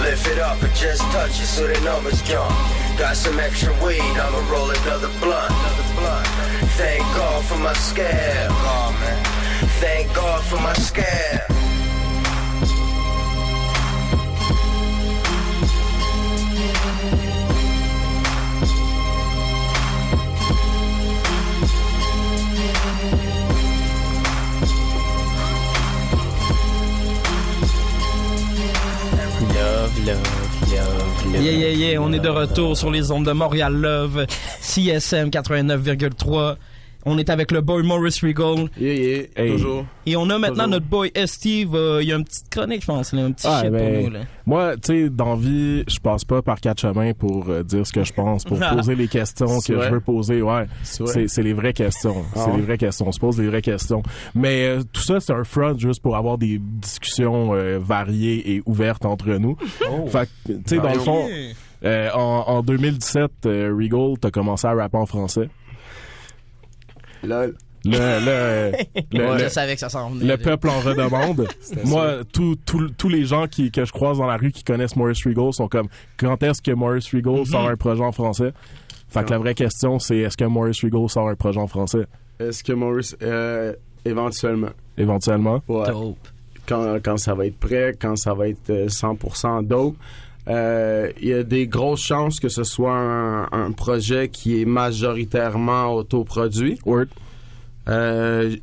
[0.00, 2.54] Lift it up and just touch it so the numbers jump.
[2.98, 5.52] Got some extra weed, I'ma roll another blunt.
[6.76, 8.52] Thank God for my scab.
[9.80, 11.50] Thank God for my scab.
[29.54, 30.43] Love, love.
[30.74, 34.26] Yeah, yeah, yeah, on est de retour sur les ondes de Montréal Love,
[34.60, 36.56] CSM 89,3.
[37.06, 38.68] On est avec le boy Maurice Regal.
[38.80, 39.52] Yeah, yeah, Hey.
[39.52, 39.84] toujours.
[40.06, 40.68] Et on a maintenant Toujours.
[40.70, 41.74] notre boy Steve.
[41.74, 43.12] euh, il y a une petite chronique, je pense.
[43.12, 44.10] là, un petit Ah, shit ben, pour nous.
[44.10, 44.20] Là.
[44.46, 47.92] Moi, tu sais, dans vie, je passe pas par quatre chemins pour euh, dire ce
[47.92, 49.88] que je pense, pour poser les questions que vrai.
[49.88, 50.42] je veux poser.
[50.42, 51.12] Ouais, C'est vrai.
[51.12, 52.24] c'est c'est les vraies questions.
[52.34, 53.06] Ah c'est les vraies questions.
[53.08, 54.02] On se pose les vraies questions.
[54.34, 58.62] Mais euh, tout ça, c'est un front juste pour avoir des discussions euh, variées et
[58.66, 59.56] ouvertes entre nous.
[60.08, 61.26] Fait que, tu sais, dans le fond,
[61.84, 65.48] euh, en, en 2017, euh, Regal, t'as commencé à rapper en français.
[67.26, 67.54] Lol.
[67.86, 68.72] Le, le,
[69.12, 70.22] le, Ouais, le- je savais que ça s'en venait.
[70.22, 70.38] le là.
[70.38, 71.46] peuple en redemande.
[71.84, 75.52] Moi, tous les gens qui, que je croise dans la rue qui connaissent Maurice Regal
[75.52, 78.52] sont comme quand est-ce que Maurice Regal sort un projet en français?
[79.08, 82.06] Fait que la vraie question, c'est est-ce que Maurice Regal sort un projet en français?
[82.40, 83.16] Est-ce que Maurice.
[83.22, 83.74] Euh,
[84.06, 84.70] Éventuellement?
[84.96, 85.62] éventuellement.
[85.68, 85.86] Ouais.
[85.88, 86.16] Dope.
[86.66, 89.96] Quand, quand ça va être prêt, quand ça va être euh, 100% dope.
[90.48, 94.66] Euh, Il y a des grosses chances que ce soit un, un projet qui est
[94.66, 96.78] majoritairement autoproduit.
[96.84, 97.06] Word.
[97.88, 98.54] Euh,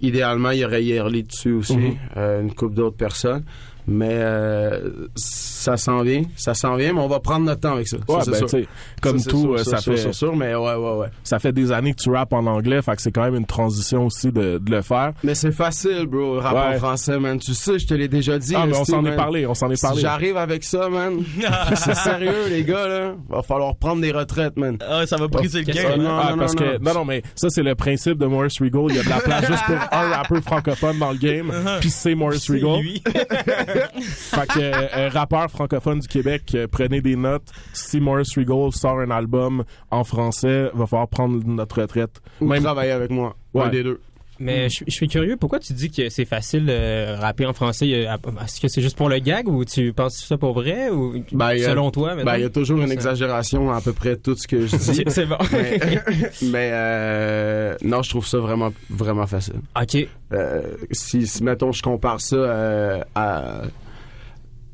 [0.00, 1.96] idéalement, il y aurait Yearly dessus aussi, Mhm.
[2.16, 3.44] euh, une couple d'autres personnes.
[3.90, 7.88] Mais euh, ça s'en vient, ça s'en vient, mais on va prendre notre temps avec
[7.88, 7.96] ça.
[8.06, 8.46] Ça, Ouais, c'est ben, sûr.
[8.48, 8.68] tu sais,
[9.00, 11.06] comme Ça, tout, sûr, euh, ça sûr, fait sûr, sûr, mais ouais, ouais, ouais.
[11.24, 13.46] ça fait des années que tu rappes en anglais, fait que c'est quand même une
[13.46, 15.12] transition aussi de, de le faire.
[15.24, 16.76] Mais c'est facile, bro, rap Ouais.
[16.76, 17.38] en français, man.
[17.38, 18.54] Tu sais, je te l'ai déjà dit.
[18.54, 20.00] Ah, mais on s'en est parlé, on s'en est Si parlé.
[20.02, 21.22] j'arrive avec ça, man,
[21.74, 23.14] c'est sérieux, les gars, là.
[23.30, 24.76] Va falloir prendre des retraites, man.
[24.86, 26.02] Ah, ça va briser le game.
[26.02, 26.78] non, Ah, non, parce non, que non.
[26.82, 29.20] non non mais ça c'est le principe de Maurice Regal, il y a de la
[29.20, 32.80] place juste pour un rappeur francophone dans le game, puis c'est Maurice Regal.
[34.00, 37.48] Fait que euh, rappeur francophone du Québec, euh, prenez des notes.
[37.72, 42.20] Si Maurice Regal sort un album en français, va falloir prendre notre retraite.
[42.40, 43.36] Ou Même- travailler avec moi.
[43.54, 43.70] Un Ouais.
[43.70, 44.00] des deux.
[44.40, 47.86] Mais je je suis curieux, pourquoi tu dis que c'est facile de rapper en français?
[48.06, 50.90] Euh, Est-ce que c'est juste pour le gag ou tu penses ça pour vrai?
[50.90, 52.14] Ou Ben, a- selon toi?
[52.14, 54.76] Ben, il y a toujours une Ça- exagération à peu près tout ce que je
[54.92, 55.04] dis.
[55.08, 55.38] C'est bon.
[55.52, 55.78] mais
[56.42, 59.60] mais, euh, non, je trouve ça vraiment, vraiment facile.
[59.80, 60.06] ok.
[60.32, 63.62] Euh, si, si, mettons, je compare ça euh, à,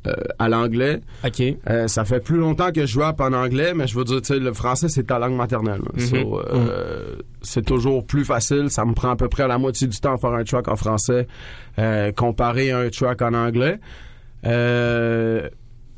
[0.06, 1.42] euh, à l'anglais, Ok.
[1.70, 4.34] euh, ça fait plus longtemps que je rappe en anglais, mais je veux dire, tu
[4.34, 5.80] sais, le français, c'est ta langue maternelle.
[5.94, 6.00] Mhm.
[6.00, 8.70] So, euh, C'est toujours plus facile.
[8.70, 10.76] Ça me prend à peu près la moitié du temps à faire un track en
[10.76, 11.26] français
[12.16, 13.78] comparé à un track en anglais.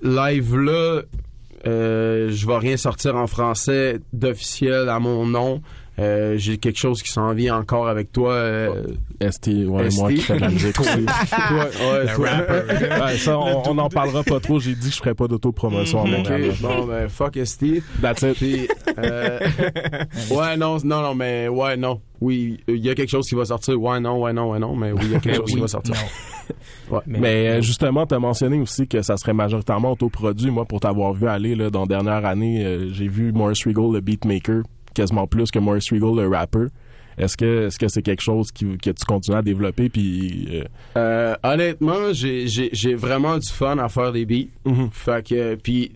[0.03, 1.03] Live là,
[1.65, 5.63] je vais rien sortir en français d'officiel à mon nom.
[5.99, 8.33] Euh, J'ai quelque chose qui s'en vient encore avec toi.
[8.33, 8.83] euh,
[9.31, 9.99] ST, ouais, ST.
[9.99, 11.05] moi qui fais de la musique aussi.
[11.07, 12.29] toi, ouais, toi.
[13.07, 14.61] Ouais, ça, on, on en parlera pas trop.
[14.61, 16.53] J'ai dit que je ferais pas d'autopromotion à Ok, Montréal.
[16.61, 17.83] bon, ben, fuck ST.
[18.03, 18.35] That's it.
[18.37, 19.39] Puis, euh,
[20.31, 22.01] ouais, non, non, non, mais ouais, non.
[22.21, 23.81] Oui, il y a quelque chose qui va sortir.
[23.81, 25.69] Ouais, non, ouais, non, ouais, non, mais oui, il y a quelque chose qui va
[25.69, 25.95] sortir.
[26.89, 27.01] Ouais.
[27.07, 30.53] Mais euh, justement, tu as mentionné aussi que ça serait majoritairement autoproduit.
[30.53, 33.91] Moi, pour t'avoir vu aller là, dans la dernière année, euh, j'ai vu Maurice Regal,
[33.93, 34.63] le beatmaker,
[34.97, 36.67] quasiment plus que Maurice Regal, le rapper.
[37.19, 40.65] Est-ce que est-ce que c'est quelque chose qui, que tu continues à développer puis euh,
[40.99, 44.49] Euh, honnêtement, j'ai j'ai- j'ai vraiment du fun à faire des beats.
[44.67, 44.91] Mhm.
[44.93, 45.93] Fait que, puis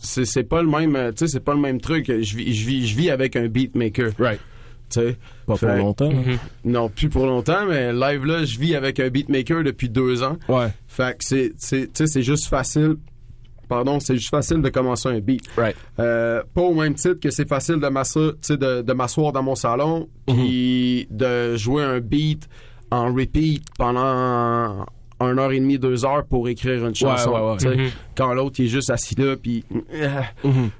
[0.00, 2.06] c'est c'est pas le même, tu sais, c'est pas le même truc.
[2.06, 4.10] Je vis, je vis, je vis avec un beatmaker.
[4.18, 4.40] Right.
[4.90, 5.16] Tu sais.
[5.46, 6.10] pas pour longtemps?
[6.64, 10.38] Non, plus pour longtemps, mais live là, je vis avec un beatmaker depuis deux ans.
[10.48, 10.68] Ouais.
[10.88, 12.96] Fait que c'est, c'est, tu sais, c'est juste facile.
[13.68, 15.42] Pardon, c'est juste facile de commencer un beat.
[15.56, 15.76] Right.
[15.98, 19.54] Euh, pas au même titre que c'est facile de m'asseoir, de, de m'asseoir dans mon
[19.54, 22.48] salon puis de jouer un beat
[22.90, 24.86] en repeat pendant
[25.20, 27.32] une heure et demie, deux heures pour écrire une chanson.
[27.32, 27.76] ouais, ouais.
[27.76, 27.90] Mhm.
[28.16, 30.70] Quand l'autre est juste assis là puis euh, Mhm.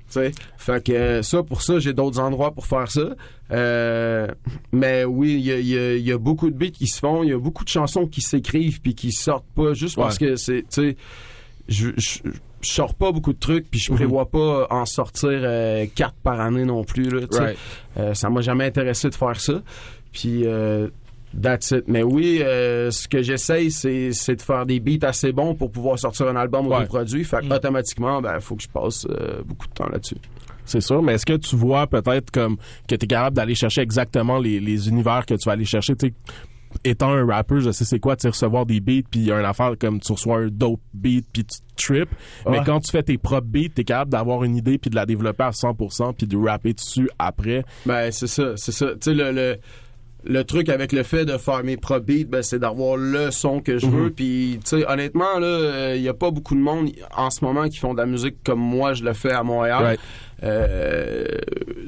[0.56, 3.10] Fait que ça, pour ça, j'ai d'autres endroits pour faire ça.
[3.50, 4.28] Euh,
[4.72, 6.86] mais oui, il y a, il y a- il y a beaucoup de beats qui
[6.86, 9.96] se font, il y a beaucoup de chansons qui s'écrivent puis qui sortent pas juste
[9.96, 10.64] parce que c'est,
[11.68, 11.88] je,
[12.60, 13.98] je sors pas beaucoup de trucs puis je Mhm.
[13.98, 17.26] prévois pas en sortir euh, quatre par année non plus là.
[17.30, 17.56] Right.
[17.98, 19.62] Euh, ça m'a jamais intéressé de faire ça.
[20.12, 20.88] Puis euh,
[21.42, 21.84] That's it.
[21.88, 25.98] Mais oui, euh, ce que j'essaye, c'est, de faire des beats assez bons pour pouvoir
[25.98, 26.76] sortir un album Ouais.
[26.78, 27.22] autoproduit.
[27.22, 27.48] Fait Mm.
[27.50, 30.16] que automatiquement, ben, faut que je passe euh, beaucoup de temps là-dessus.
[30.64, 32.56] C'est sûr, mais est-ce que tu vois peut-être comme
[32.88, 35.94] que tu es capable d'aller chercher exactement les, les univers que tu vas aller chercher,
[36.84, 39.32] étant un rappeur, je sais c'est quoi, tu sais, recevoir des beats puis il y
[39.32, 42.08] a une affaire comme tu reçois un dope beat puis tu trip,
[42.46, 42.64] mais Ouais.
[42.66, 45.06] quand tu fais tes propres beats, tu es capable d'avoir une idée puis de la
[45.06, 47.64] développer à 100% puis de rapper dessus après.
[47.86, 48.86] Ben, c'est ça, c'est ça.
[48.92, 49.58] Tu sais, le, le,
[50.24, 53.60] le truc avec le fait de faire mes propres beats, ben, c'est d'avoir le son
[53.60, 54.10] que je veux.
[54.10, 57.68] Puis, tu sais, honnêtement, là, il y a pas beaucoup de monde en ce moment
[57.68, 59.82] qui font de la musique comme moi, je le fais à Montréal.
[59.84, 60.00] Right.
[60.42, 61.26] Euh,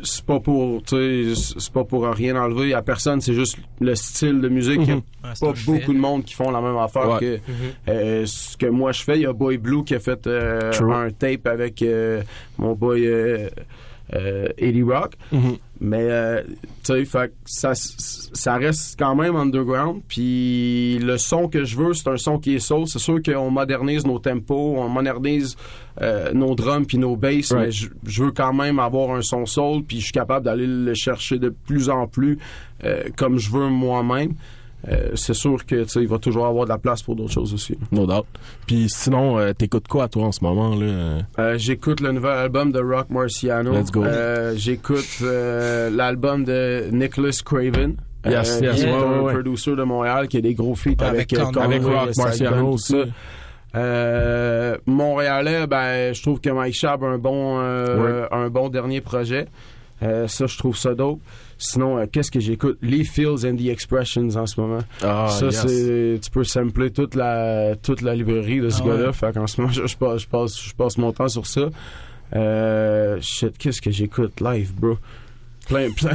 [0.03, 3.95] c'est pas pour, tu sais, c'est pas pour rien enlever à personne, c'est juste le
[3.95, 4.81] style de musique.
[4.83, 5.03] Il y a Mhm.
[5.25, 5.73] Ouais, c'est pas fait.
[5.73, 7.19] beaucoup de monde qui font la même affaire Ouais.
[7.21, 7.39] que
[7.91, 9.17] euh, ce que moi je fais.
[9.17, 12.23] Il y a Boy Blue qui a fait euh, un tape avec euh,
[12.59, 13.49] mon boy euh,
[14.15, 15.13] euh, Eddie Rock.
[15.83, 16.43] Mais, euh,
[16.85, 20.03] tu sais, ça, ça reste quand même underground.
[20.09, 22.87] Puis le son que je veux, c'est un son qui est soul.
[22.87, 25.57] C'est sûr qu'on modernise nos tempos, on modernise
[26.03, 27.67] euh, nos drums puis nos basses, Right.
[27.67, 29.83] mais je, je veux quand même avoir un son soul.
[29.85, 32.39] Puis je suis capable d'aller le chercher de plus en plus
[32.85, 34.35] euh, comme je veux moi-même.
[34.89, 37.77] Euh, c'est sûr que il va toujours avoir de la place pour d'autres choses aussi.
[37.93, 38.25] No doubt.
[38.67, 41.19] Puis sinon, euh, t'écoutes quoi toi en ce moment là?
[41.39, 43.73] Euh, j'écoute le nouvel album de Rock Marciano.
[43.73, 44.03] Let's go.
[44.05, 47.97] Euh, j'écoute euh, l'album de Nicholas Craven.
[48.27, 50.75] Yes, euh, yes, qui est ouais, un ouais, producer de Montréal qui a des gros
[50.75, 52.93] feats avec, Avec Con- Conway, Avec Rock Marciano tout aussi.
[52.93, 53.05] ça.
[53.77, 59.01] Euh, Montréalais, ben, je trouve que Mike Schaab a un bon, euh, un bon dernier
[59.01, 59.47] projet.
[60.03, 61.21] Euh, ça, je trouve ça dope.
[61.63, 62.79] Sinon, euh, qu'est-ce que j'écoute?
[62.81, 64.79] Les Feels and the Expressions en ce moment.
[65.03, 65.61] Ah, ça, yes.
[65.67, 69.07] c'est, tu peux sampler toute la, toute la librairie de ce Ah gars-là.
[69.09, 69.13] ouais.
[69.13, 71.69] Fait qu'en ce moment, je, je passe, je, passe, je passe mon temps sur ça.
[72.35, 74.41] Euh, shit, qu'est-ce que j'écoute?
[74.41, 74.97] Live, bro?
[75.71, 76.11] Plein, plein.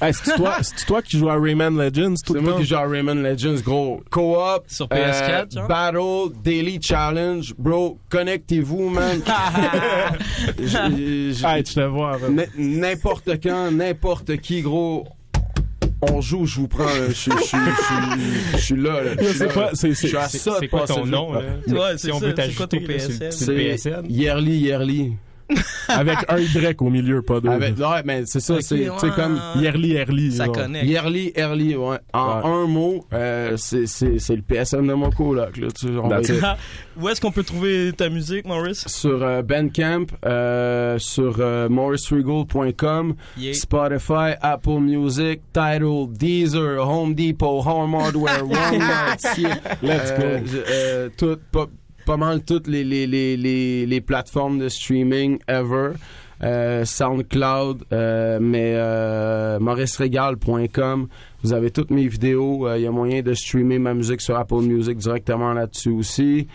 [0.00, 2.14] Hey, c'est toi, c'est toi qui joues à Rayman Legends?
[2.24, 2.58] Tout C'est le moi temps?
[2.60, 4.00] qui joue à Rayman Legends, gros.
[4.10, 4.64] Co-op.
[4.68, 5.66] Sur PS4, euh, genre?
[5.68, 7.52] Battle, Daily Challenge.
[7.58, 9.20] Bro, connectez-vous, man.
[10.58, 12.16] J- j- Hey, tu le vois.
[12.56, 15.04] N'importe quand, n'importe qui, gros.
[16.12, 16.86] On joue, je vous prends.
[17.08, 17.58] Je suis- je suis-
[18.54, 19.02] je je là.
[19.02, 19.10] là.
[19.20, 19.24] Je
[19.74, 21.40] c'est- Je suis à c'est- ça de C'est quoi ton nom, jeu.
[21.40, 21.80] là?
[21.90, 24.06] Ouais, si c'est on ça, veut c'est quoi ton t'ajouter le C'est PSN.
[24.08, 25.12] Yearly, Yearly.
[25.88, 27.48] Avec un Y au milieu, pas deux.
[27.50, 29.10] Avec, ouais, mais c'est ça, c'est ouais.
[29.14, 30.32] comme Yearly, Yearly.
[30.32, 30.54] Ça genre.
[30.54, 30.86] connecte.
[30.86, 31.98] Yearly, Early, ouais.
[32.12, 32.44] En Ouais.
[32.44, 35.68] un mot, euh, c'est c'est- c'est le PSN de mon coloc, là.
[35.78, 36.20] Tu, on va.
[37.00, 38.86] Où est-ce qu'on peut trouver ta musique, Maurice?
[38.86, 43.54] Sur euh, Bandcamp, euh, sur euh, mauriceregal.com, Yeah.
[43.54, 49.16] Spotify, Apple Music, Tidal, Deezer, Home Depot, Home Hardware, Walmart,
[49.82, 50.22] Let's go.
[50.68, 51.66] euh, tout, pas,
[52.04, 55.92] pas mal toutes les, les, les, les, plateformes de streaming ever.
[56.42, 59.58] Euh, SoundCloud, euh, mais euh.
[61.42, 62.66] Vous avez toutes mes vidéos.
[62.66, 66.48] Euh, Il y a moyen de streamer ma musique sur Apple Music directement là-dessus aussi.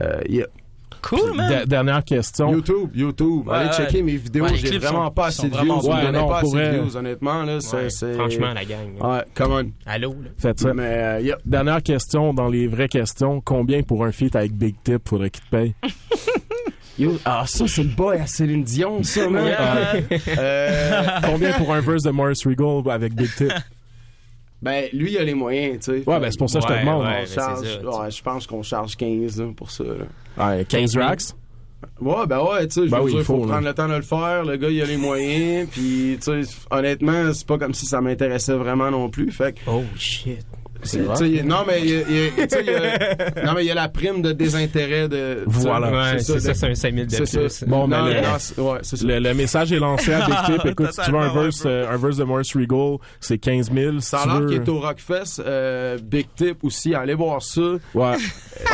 [0.00, 0.20] Euh,
[1.02, 1.60] Cool, man.
[1.60, 2.52] De- dernière question.
[2.52, 3.46] YouTube, YouTube.
[3.48, 4.44] Ouais, Allez checker mes vidéos.
[4.44, 5.66] Ouais, J'ai vraiment sont- pas assez de views.
[5.66, 5.88] bons.
[5.88, 7.42] Ouais, non, pas pour assez de views, honnêtement.
[7.44, 8.88] Là, c'est, Franchement, la gang.
[9.00, 9.70] Ouais, come on.
[9.90, 10.30] Allô, là?
[10.38, 10.74] Faites ça.
[10.74, 11.36] Mais, euh, yeah.
[11.44, 13.40] Dernière question dans les vraies questions.
[13.44, 15.74] Combien pour un feat avec Big Tip faudrait qu'il te paye?
[16.98, 19.44] Yo, ah, ça, c'est le boy à Céline Dion, ça, man.
[19.46, 19.96] Yeah.
[20.36, 23.52] Euh, Combien pour un verse de Morris Regal avec Big Tip?
[24.60, 26.08] Ben, lui, il a les moyens, tu sais.
[26.08, 27.04] Ouais, ben c'est pour ça que je te demande.
[27.06, 27.26] ouais.
[27.26, 29.84] Charge, ça, je pense qu'on charge 15 là, pour ça.
[29.84, 30.46] Là.
[30.56, 31.20] Ouais, 15 racks?
[32.00, 33.72] Ouais, ben ouais, tu sais, je Ben veux oui, dire, il faut, faut, prendre le
[33.72, 34.44] temps de le faire.
[34.44, 38.00] Le gars, il a les moyens, puis tu sais, honnêtement, c'est pas comme si ça
[38.00, 39.30] m'intéressait vraiment non plus.
[39.30, 40.44] Fait que Oh, shit.
[41.44, 43.64] Non, mais il y a- il y a- tu sais, il y a- non, mais
[43.64, 45.42] il y a la prime de désintérêt de.
[45.46, 45.90] Voilà.
[45.90, 47.48] Ouais, c'est ça, c'est un 5000 de plus.
[47.48, 47.66] ça.
[47.66, 48.20] Bon, non, mais le-
[48.62, 48.78] non, ouais.
[49.02, 50.66] Le, le message est lancé à Big Tip.
[50.70, 54.00] Écoute, si tu veux un verse, euh, un verse de Morris Regal, c'est 15 000.
[54.00, 54.46] Si Ça a tu l'air veux...
[54.48, 57.60] qu'il est au Rockfest, euh, Big Tip aussi, allez voir ça.
[57.94, 58.14] Ouais.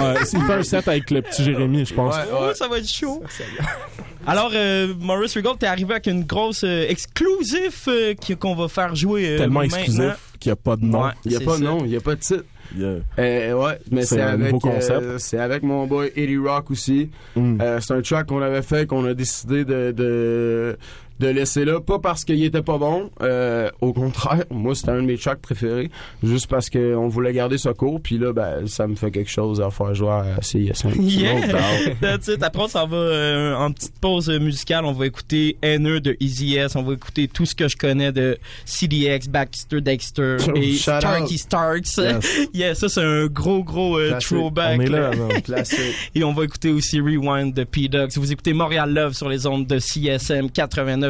[0.00, 2.14] Euh, S'il fait un set avec le petit Jérémy, je pense.
[2.14, 3.22] Ouais, Oh, ça va être chaud.
[4.26, 8.68] Alors, euh, Maurice Regal, t'es arrivé avec une grosse euh, exclusif euh, qui- qu'on va
[8.68, 9.76] faire jouer euh, Tellement maintenant.
[9.78, 10.14] exclusif
[10.44, 11.04] qu'il n'y a pas de nom.
[11.04, 12.44] Ouais, Il n'y a pas de nom, il n'y a pas de titre.
[12.76, 12.96] Yeah.
[13.18, 15.02] Euh, ouais, mais C'est avec, nouveau concept.
[15.02, 17.10] euh, c'est avec mon boy Eddie Rock aussi.
[17.36, 17.60] Mm.
[17.60, 20.76] Euh, c'est un track qu'on avait fait, qu'on a décidé de, de,
[21.20, 21.80] de laisser là.
[21.80, 24.44] Pas parce qu'il était pas bon, euh, au contraire.
[24.50, 25.90] Moi, c'était un de mes tracks préférés.
[26.22, 28.00] Juste parce qu'on voulait garder ça court.
[28.00, 30.90] Puis là, ben, ça me fait quelque chose à faire jouer à CISM.
[31.04, 31.94] Yeah!
[32.00, 32.42] That's it.
[32.42, 34.84] Après, on s'en va euh, en petite pause musicale.
[34.84, 36.00] On va écouter N.E.
[36.00, 36.76] de Easy S.
[36.76, 41.28] On va écouter tout ce que je connais de CDX, Baxter Dexter Oh, et out.
[41.38, 41.96] Starks.
[41.98, 42.48] Yes.
[42.54, 44.78] yeah, ça, c'est un gros, gros euh, throwback.
[44.78, 45.10] On est là.
[45.10, 45.40] là?
[45.40, 45.94] Classique.
[46.14, 48.12] Et on va écouter aussi Rewind de P-Dogs.
[48.16, 50.50] Vous écoutez Montréal Love sur les ondes de CSM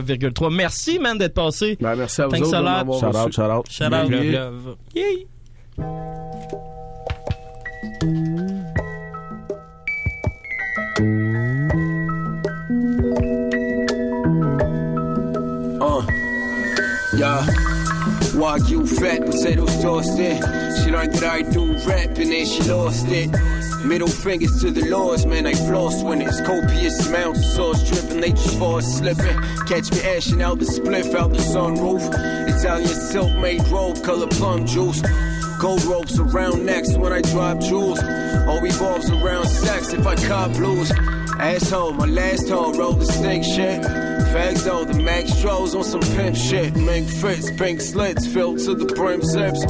[0.00, 0.54] 89,3.
[0.54, 1.76] Merci, man, d'être passé.
[1.80, 3.00] Ben, merci à vous Thanks autres a lot.
[3.00, 3.66] Shout out, shout out.
[3.70, 3.90] Shout out.
[3.92, 4.44] Love, love, Yeah.
[4.44, 4.76] love.
[4.94, 5.26] Yay!
[15.80, 16.02] Uh,
[17.16, 17.73] yeah.
[18.34, 20.38] Wagyu fat potatoes toasted.
[20.82, 23.30] She learned that I do rap and she lost it.
[23.84, 28.20] Middle fingers to the laws, man, I floss when it's copious amounts of sauce dripping,
[28.20, 29.38] they just fall slipping.
[29.66, 32.02] Catch me ashing out the spliff out the sunroof.
[32.48, 35.00] Italian silk made robe, color plum juice.
[35.60, 38.02] Gold ropes around necks when I drop jewels.
[38.48, 40.90] All revolves around sex if I cop blues.
[41.40, 43.82] Asshole, my last hoe rolled the stink shit.
[44.32, 46.74] Fags though, the Max Strohs on some pimp shit.
[46.76, 49.64] Mink fits, pink slits filled to the brim zips.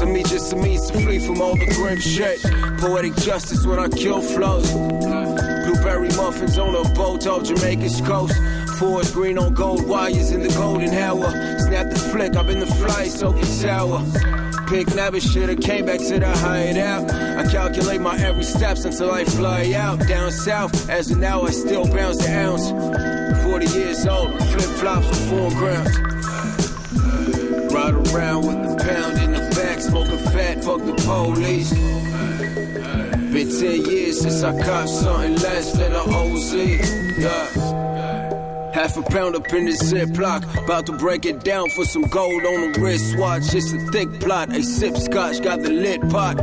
[0.00, 2.40] To me, just a means to flee from all the grim shit.
[2.80, 4.70] Poetic justice when I kill flows.
[4.72, 8.34] Blueberry muffins on a boat off Jamaica's coast.
[8.78, 11.30] Forest green on gold wires in the golden hour.
[11.58, 14.00] Snap the flick, I've been the fly soaking sour.
[14.68, 17.10] Pick never shoulda came back to the hideout.
[17.10, 19.98] I calculate my every steps until I fly out.
[20.06, 22.68] Down south, as of now, I still bounce the ounce.
[23.44, 25.98] 40 years old, flip flops with four grounds.
[27.72, 31.72] Ride around with the pound in the back, smoking fat, fuck the police.
[33.32, 36.52] Been 10 years since I caught something less than a OZ.
[37.18, 37.97] Yeah.
[38.72, 40.42] Half a pound up in this ziplock.
[40.64, 43.54] About to break it down for some gold on the wristwatch.
[43.54, 44.54] It's a thick plot.
[44.54, 46.36] A sip scotch, got the lit pot.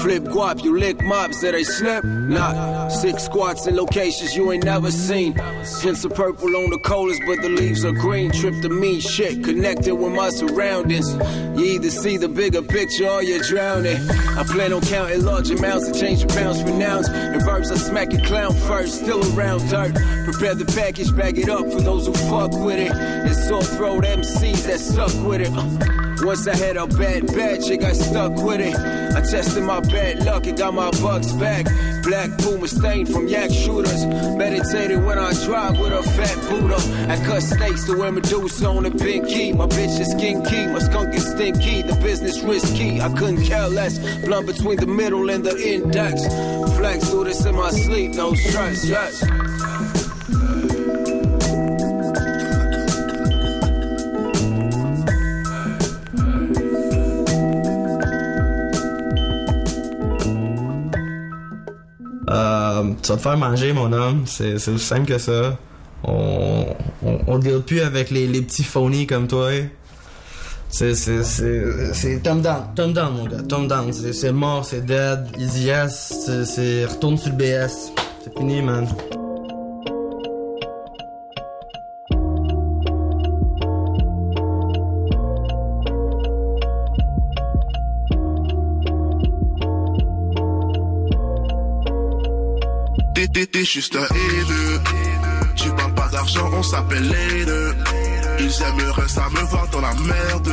[0.00, 2.04] Flip guap, you lick mops that they slip?
[2.04, 5.34] Not Six squats in locations you ain't never seen.
[5.80, 8.30] Hints of purple on the coldest, but the leaves are green.
[8.32, 11.12] Trip to me, shit, connected with my surroundings.
[11.58, 13.96] You either see the bigger picture or you're drowning.
[14.10, 17.08] I plan on counting large amounts and changing pounds for nouns.
[17.08, 19.94] In verbs, I smack a clown first, still around dirt.
[20.24, 22.92] Prepare the package, bag it up for those who fuck with it.
[22.94, 25.52] It's sore throat MCs that suck with it.
[25.52, 26.00] Uh.
[26.22, 28.74] Once I had a bad batch, it got stuck with it.
[28.76, 31.66] I tested my bad luck and got my bucks back.
[32.02, 34.04] Black Puma stain from yak shooters.
[34.36, 36.76] Meditated when I drive with a fat Buddha.
[37.08, 39.52] I cut steaks to wear Medusa on the pink key.
[39.52, 41.82] My bitch is skinky, my skunk is stinky.
[41.82, 43.98] The business risky, I couldn't care less.
[44.24, 46.26] Blunt between the middle and the index.
[46.76, 49.22] Flex do this in my sleep, no stress, yes.
[63.02, 64.22] Tu vas te faire manger, mon homme.
[64.26, 65.56] C'est aussi simple que ça.
[66.02, 66.66] On,
[67.04, 69.50] on, on deal plus avec les, les petits phonies comme toi.
[70.70, 73.92] C'est, c'est, c'est, Tom Down, Tom Down, mon gars, Tom Down.
[73.92, 77.92] C'est, mort, c'est dead, easy yes, c'est retourne sur le BS.
[78.22, 78.86] C'est fini, man.
[93.72, 94.80] Juste un haineux.
[95.54, 97.76] Tu parles pas d'argent, on s'appelle les deux.
[98.40, 100.50] Ils aimeraient ça me voir dans la merde.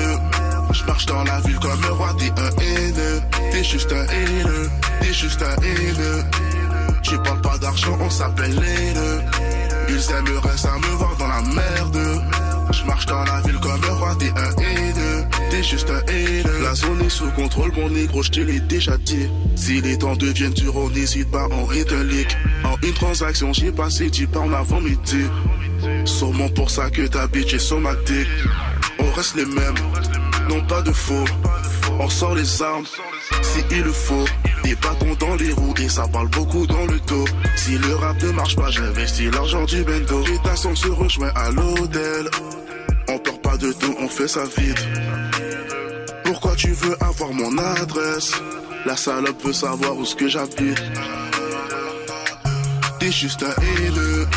[0.72, 3.22] Je marche dans la ville comme un roi, t'es un haineux.
[3.51, 4.70] T'es juste un haineux,
[5.01, 6.24] t'es juste un haineux.
[7.01, 9.22] Tu parles pas d'argent, on s'appelle les deux.
[9.89, 11.99] Ils aimeraient ça me voir dans la merde.
[12.72, 14.87] Je marche dans la ville comme un roi, t'es un haineux.
[15.62, 16.62] Juste un haineux.
[16.62, 19.28] La zone est sous contrôle, mon négro, je te l'ai déjà dit.
[19.55, 22.38] Si les temps deviennent durs, on n'hésite pas, on rételique.
[22.64, 25.26] En une transaction, j'ai passé 10 pas en avant midi.
[26.05, 28.28] Sûrement pour ça que ta bitch est somatique.
[28.99, 29.76] On reste les mêmes,
[30.47, 31.26] non pas de faux.
[31.99, 32.86] On sort les armes,
[33.41, 34.26] si il le faut.
[34.64, 37.26] Des bâtons dans les roues et ça parle beaucoup dans le dos.
[37.55, 40.24] Si le rap ne marche pas, j'investis l'argent du bendo.
[40.24, 42.30] Et ta se rejoint à l'hôtel.
[43.10, 44.86] On perd pas de temps, on fait ça vite.
[46.28, 48.34] Pourquoi tu veux avoir mon adresse?
[48.86, 50.84] La salope veut savoir où ce que j'habite.
[52.99, 54.28] T'es juste un haineux.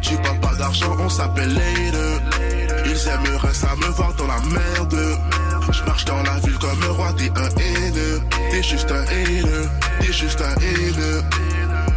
[0.00, 2.20] Tu parles pas d'argent, on s'appelle later.
[2.84, 5.18] Ils aimeraient ça me voir dans la merde.
[5.72, 8.20] Je marche dans la ville comme un roi, t'es un haineux.
[8.52, 9.68] T'es juste un haineux,
[9.98, 11.24] t'es juste un haineux.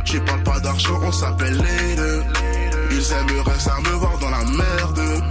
[0.06, 2.24] Tu parles pas d'argent, on s'appelle later.
[2.90, 5.24] Ils aimeraient ça me voir dans la merde.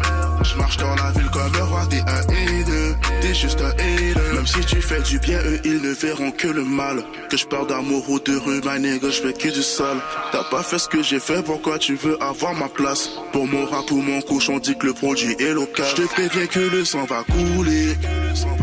[0.44, 2.78] Je marche dans la ville comme un roi, t'es un haineux.
[3.20, 4.34] T'es juste un haineux.
[4.34, 7.03] Même si tu fais du bien, eux ils ne verront que le mal.
[7.28, 9.99] Que je parle d'amour ou de rue, ma nigga, je fais que du sale.
[10.32, 13.11] T'as pas fait ce que j'ai fait, pourquoi tu veux avoir ma place?
[13.32, 15.86] Pour mon rap ou mon couche, on dit que le produit est local.
[15.96, 17.96] Je te préviens que le sang va couler.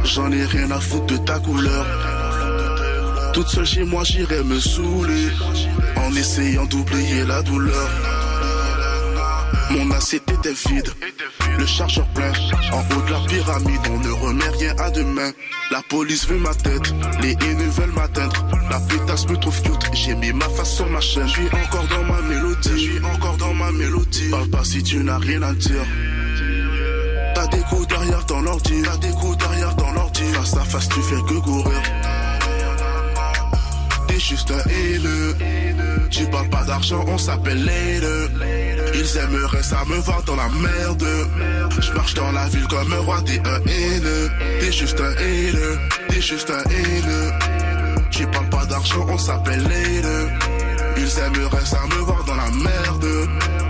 [0.04, 1.86] J'en ai rien à foutre de ta couleur.
[3.34, 5.28] Toute seule chez moi, j'irai me saouler.
[5.98, 7.90] En essayant d'oublier la douleur.
[9.72, 10.90] Mon assiette était vide,
[11.58, 12.32] le chargeur plein.
[12.72, 15.32] En haut de la pyramide, on ne remet rien à demain.
[15.72, 18.46] La police veut ma tête, les haineux veulent m'atteindre.
[18.70, 21.28] La pétasse me trouve cute, j'ai mis ma face sur ma chaîne.
[21.28, 24.30] Je suis encore dans ma mélodie, je suis encore dans ma mélodie.
[24.30, 25.86] Parle pas si tu n'as rien à dire.
[27.34, 30.24] T'as des coups derrière ton ordi, t'as des coups derrière ton ordi.
[30.34, 31.82] Face à face, tu fais que courir.
[34.08, 35.36] T'es juste un haineux.
[36.10, 38.30] Tu parles pas d'argent, on s'appelle later.
[38.98, 41.06] Ils aimeraient ça me voir dans la merde.
[41.80, 44.32] Je marche dans la ville comme un roi, t'es un haineux.
[44.60, 45.78] T'es juste un haineux,
[46.08, 47.32] t'es juste un haineux.
[48.10, 50.28] Tu parles pas d'argent, on s'appelle later.
[50.98, 53.30] Ils aimeraient ça me voir dans la merde.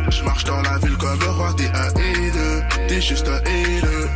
[0.10, 2.64] Je marche dans la ville comme un roi, t'es un haineux.
[2.88, 4.10] T'es juste un haineux.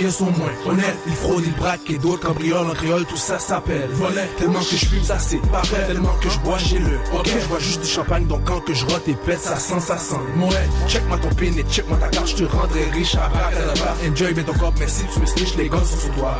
[0.00, 0.29] Les gars d'où
[3.08, 4.28] Tout ça s'appelle volet.
[4.38, 5.86] Tellement que je fume, ça c'est pas vrai.
[5.86, 6.98] Tellement que je bois, j'ai le.
[7.12, 8.26] Ok, je bois juste du champagne.
[8.26, 10.14] Donc quand que je rote et pète, ça sent, ça sent.
[10.38, 12.28] Ouais, check ma copine et check moi ta carte.
[12.28, 13.50] Je te rendrai riche à bras,
[14.08, 16.38] Enjoy bien ton corps, mais si tu me snitch, les gars sont sur toi.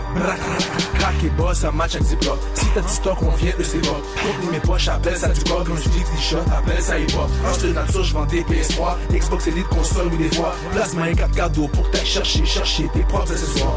[0.98, 2.38] Crack et boss, ça match avec Ziploc.
[2.54, 3.62] Si t'as du stock, on vient de.
[3.62, 5.64] Contenu mes poches, appelle ça du corps.
[5.64, 7.30] Quand je dis des shots, appelle ça hip hop.
[7.46, 10.54] En de nature, je vends des PS3, Xbox Elite, console ou des fois.
[10.72, 13.74] Place ma 4 cadeaux pour que t'ailles chercher, chercher tes propres accessoires.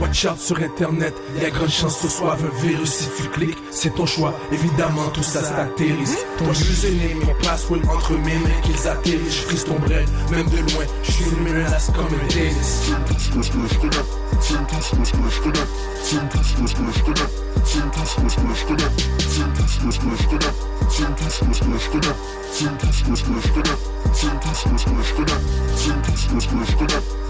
[0.00, 3.94] Watch out sur internet, y a grande chance ce un virus si tu cliques, c'est
[3.94, 4.34] ton choix.
[4.52, 6.18] Évidemment, tout ça, t'atterrisse.
[6.38, 9.36] Ton username, mon password entre mes mains qu'ils atterrissent.
[9.36, 12.90] Je frise ton bread, même de loin, je suis une menace comme un tennis.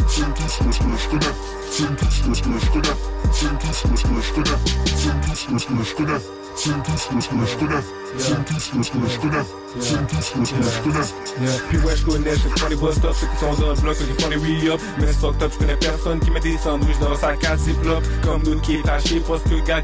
[0.07, 0.87] Ce ce ce ce
[10.43, 11.13] ce ce ce.
[11.69, 12.31] Puis ouais, je connais
[12.77, 14.81] bus stops, ceux qui sont dans le bloc, qui les re-up.
[14.99, 15.21] Mais c'est
[15.53, 18.03] je connais personne qui met des sandwichs dans sa case ziploc.
[18.25, 19.83] Comme d'autres qui est parce que le gars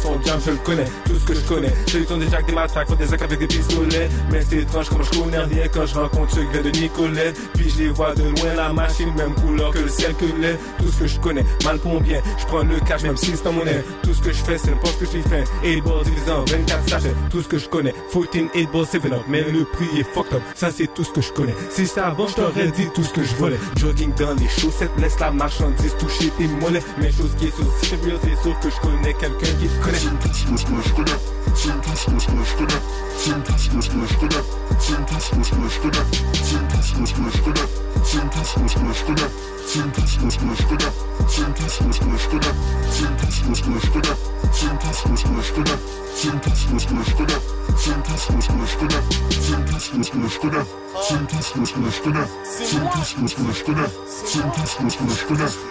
[0.00, 0.84] son jam, je le connais.
[1.04, 1.74] Tout ce que je connais.
[1.86, 4.08] Ceux qui sont des des des avec des pistolets.
[4.30, 7.38] Mais c'est étrange comme je connais rien quand je rencontre ceux qui viennent de Nicolette.
[7.54, 9.34] Puis je les vois de loin, la machine, même
[9.72, 10.56] que le ciel que l'air.
[10.78, 12.20] Tout ce que je connais, mal pour bien.
[12.38, 13.84] Je prends le cash, même si c'est en monnaie.
[14.02, 15.44] Tout ce que je fais, c'est pas ce que j'ai fait.
[15.62, 17.14] 8 balls divisé en 24 sachets.
[17.30, 17.94] Tout ce que je connais.
[18.12, 19.22] 14, 8 balls, 7 up.
[19.28, 20.42] Mais le prix est fucked up.
[20.54, 21.54] Ça, c'est tout ce que je connais.
[21.70, 23.58] Si ça avant, je t'aurais dit tout ce que je voulais.
[23.76, 26.82] Jogging dans les chaussettes, laisse la marchandise toucher tes mollets.
[26.98, 29.68] Mais chose qui est sûre, si je real, c'est sûr que je connais quelqu'un qui
[29.68, 29.98] te connaît.
[29.98, 31.10] Tout ce que je connais,
[31.54, 32.26] je tout ce que je
[32.56, 32.80] connais,
[33.24, 34.44] je tout ce que je connais,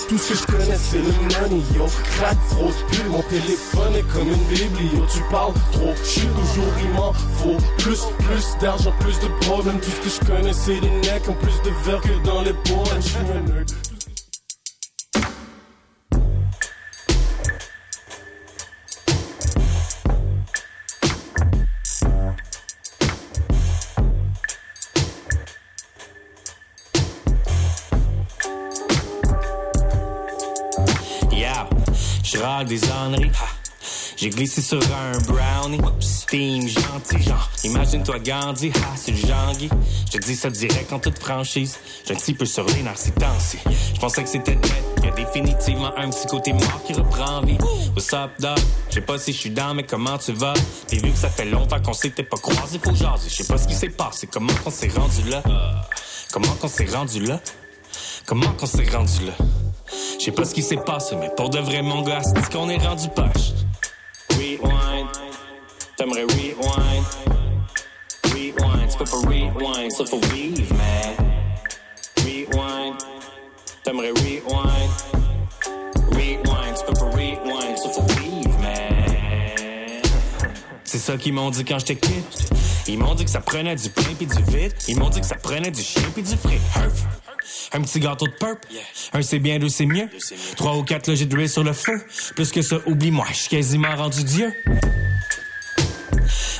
[0.07, 1.63] tout ce que je connais, c'est le money
[1.95, 7.99] fraude, pull, mon téléphone est comme une bible yo Tu parles trop, je toujours Plus,
[8.19, 10.79] plus d'argent, plus de problèmes Tout ce que je connais c'est
[11.29, 13.71] En plus de verre que dans les nerd.
[31.31, 31.67] Yeah,
[32.23, 32.79] je râle des.
[34.23, 35.81] J'ai glissé sur un brownie.
[36.29, 37.49] Team gentil, genre.
[37.65, 39.67] Imagine-toi Gandhi, ha, c'est Jean-Guy.
[40.05, 41.77] Je te dis ça direct en toute franchise.
[42.07, 43.57] J'ai un petit peu sur les nerfs ces temps-ci.
[43.93, 44.83] Je pensais que c'était net.
[45.03, 47.57] Y a définitivement un petit côté mort qui reprend vie.
[47.97, 48.57] What's up, dog?
[48.87, 50.53] Je sais pas si je suis dans, mais comment tu vas?
[50.87, 53.27] Puis vu que ça fait longtemps qu'on s'était pas croisé, faut jaser.
[53.27, 54.29] Je sais pas ce qui s'est passé.
[54.31, 55.43] Comment qu'on s'est rendu là?
[56.31, 57.41] Comment qu'on s'est rendu là?
[58.25, 59.33] Comment qu'on s'est rendu là?
[60.17, 62.69] Je sais pas ce qui s'est passé, mais pour de vrai, mon gars, c'est qu'on
[62.69, 63.51] est rendu poche.
[64.35, 65.07] Rewind,
[65.97, 67.05] t'aimerais rewind.
[68.25, 71.27] Rewind, c'est pas pour rewind, ça faut vivre, man.
[72.17, 72.95] Rewind,
[73.83, 74.89] t'aimerais rewind.
[76.11, 80.01] Rewind, c'est pas pour rewind, ça faut vivre, man.
[80.83, 82.23] C'est ça qu'ils m'ont dit quand j'étais kid.
[82.87, 84.73] Ils m'ont dit que ça prenait du pain pis du vide.
[84.87, 86.59] Ils m'ont dit que ça prenait du chien pis du fric.
[87.73, 88.59] Un petit gâteau de purp.
[89.13, 90.09] Un c'est bien, deux c'est mieux.
[90.55, 92.01] Trois ou quatre logis de riz sur le feu.
[92.35, 94.53] Plus que ça, oublie-moi, je suis quasiment rendu Dieu.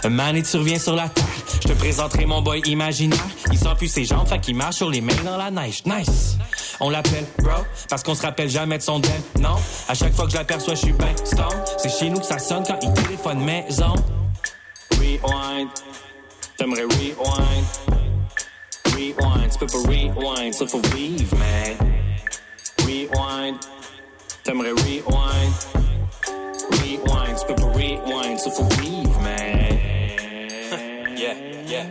[0.03, 1.23] Un mané, tu reviens sur la terre.
[1.61, 3.25] Je te présenterai mon boy imaginaire.
[3.51, 5.83] Il sent plus ses jambes, fait qu'il marche sur les mains dans la neige.
[5.85, 6.37] Nice.
[6.79, 9.11] On l'appelle bro, parce qu'on se rappelle jamais de son dem.
[9.39, 9.55] Non,
[9.87, 11.63] à chaque fois que je l'aperçois, je suis ben stone.
[11.77, 13.95] C'est chez nous que ça sonne quand il téléphone maison.
[14.91, 15.69] Rewind.
[16.57, 18.02] T'aimerais rewind.
[18.93, 21.77] Rewind, c'est pour rewind, ça faut vivre, man.
[22.79, 23.57] Rewind,
[24.43, 25.53] t'aimerais rewind.
[26.71, 29.69] Rewind, c'est pas rewind, ça faut vivre, man.
[31.17, 31.33] yeah,
[31.67, 31.85] yeah.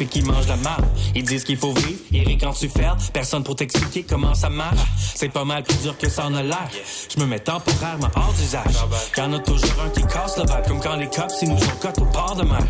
[0.00, 0.86] Et qui mangent la marde.
[1.14, 2.98] Ils disent qu'il faut vivre, rient quand tu fermes.
[3.12, 4.78] Personne pour t'expliquer comment ça marche.
[5.14, 6.70] C'est pas mal plus dur que ça en a l'air.
[7.14, 8.76] Je me mets temporairement hors d'usage.
[9.18, 12.02] Y'en a toujours un qui casse le vibe, comme quand les cops ils nous ont
[12.02, 12.66] au port de mer.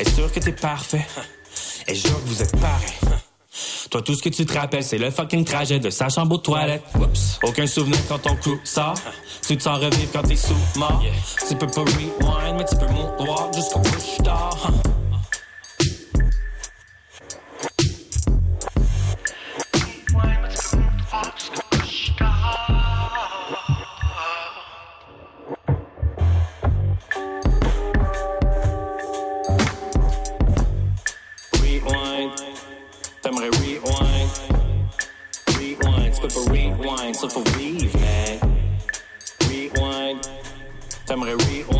[0.00, 1.06] Est sûr que t'es parfait?
[1.86, 3.18] Et je que vous êtes pareil.
[3.90, 6.38] Toi, tout ce que tu te rappelles, c'est le fucking trajet de sa chambre aux
[6.38, 6.84] toilettes.
[7.00, 7.38] Oups.
[7.42, 8.94] Aucun souvenir quand ton coup sort.
[9.46, 11.02] Tu te sens revivre quand t'es sous mort.
[11.48, 14.56] Tu peux pas rewind, mais tu peux moonwalk jusqu'au couche tard.
[37.20, 38.38] Rewind, ça faut vivre, man.
[39.48, 40.20] Rewind.
[41.06, 41.66] T'aimerais rewind.
[41.68, 41.79] Rewind.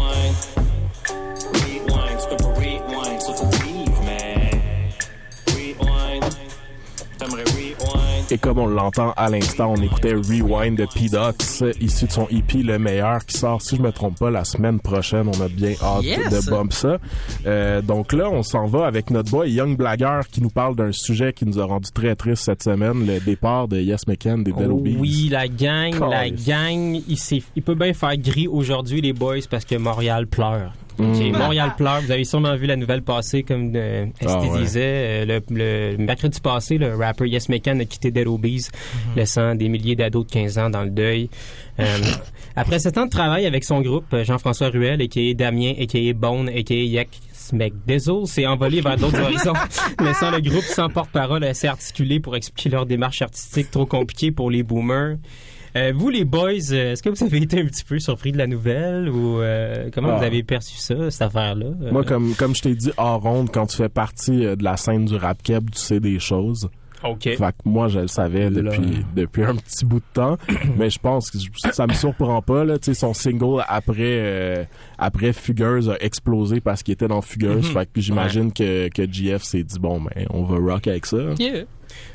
[8.32, 12.62] Et comme on l'entend à l'instant, on écoutait Rewind de P-Dox, issu de son EP
[12.62, 15.26] Le Meilleur, qui sort, si je me trompe pas, la semaine prochaine.
[15.34, 16.28] On a bien hâte Yes!
[16.46, 16.98] de bump ça.
[17.46, 20.92] Euh, donc là, on s'en va avec notre boy Young Blagger qui nous parle d'un
[20.92, 24.52] sujet qui nous a rendu très triste cette semaine, le départ de Yes McCann des
[24.52, 24.96] Dead Obies.
[25.00, 29.38] Oui, la gang, la gang, il, s'est- il peut bien faire gris aujourd'hui, les boys,
[29.50, 30.72] parce que Montréal pleure.
[31.00, 31.12] Mm.
[31.12, 32.00] Ok, Montréal pleure.
[32.02, 34.58] Vous avez sûrement vu la nouvelle passer, comme euh, Esti Ah ouais.
[34.60, 34.80] disait.
[34.84, 39.16] Euh, le, le mercredi passé, le rapper Yes a quitté Dead Obies, Mm-hmm.
[39.16, 41.28] laissant des milliers d'ados de 15 ans dans le deuil.
[41.78, 41.84] Euh,
[42.56, 45.34] après sept ans de travail avec son groupe, euh, Jean-François Ruel, a.k.a.
[45.34, 46.12] Damien, a.k.a.
[46.12, 46.74] Bone, a.k.a.
[46.74, 47.08] Yak
[47.52, 49.54] McDizzle, s'est envolé vers d'autres horizons,
[50.00, 54.50] laissant le groupe sans porte-parole assez articulé pour expliquer leur démarche artistique trop compliquée pour
[54.50, 55.16] les boomers.
[55.76, 58.38] Euh, vous, les boys, euh, est-ce que vous avez été un petit peu surpris de
[58.38, 60.18] la nouvelle ou euh, comment Ah.
[60.18, 61.66] vous avez perçu ça, cette affaire-là?
[61.82, 64.76] Euh, Moi, comme, comme je t'ai dit hors ronde, quand tu fais partie de la
[64.76, 66.68] scène du rap keb, tu sais des choses.
[67.02, 67.22] OK.
[67.22, 70.36] Fait que moi, je le savais depuis, depuis un petit bout de temps.
[70.76, 71.38] mais je pense que
[71.72, 72.64] ça me surprend pas.
[72.66, 72.78] Là.
[72.78, 74.64] Tu sais, son single après, euh,
[74.98, 77.68] après Fugueuse a explosé parce qu'il était dans Fugueuse.
[77.68, 77.72] Mhm.
[77.72, 81.06] Fait que puis j'imagine que, que GF s'est dit, bon, ben, on va rock avec
[81.06, 81.16] ça.
[81.38, 81.64] Yeah.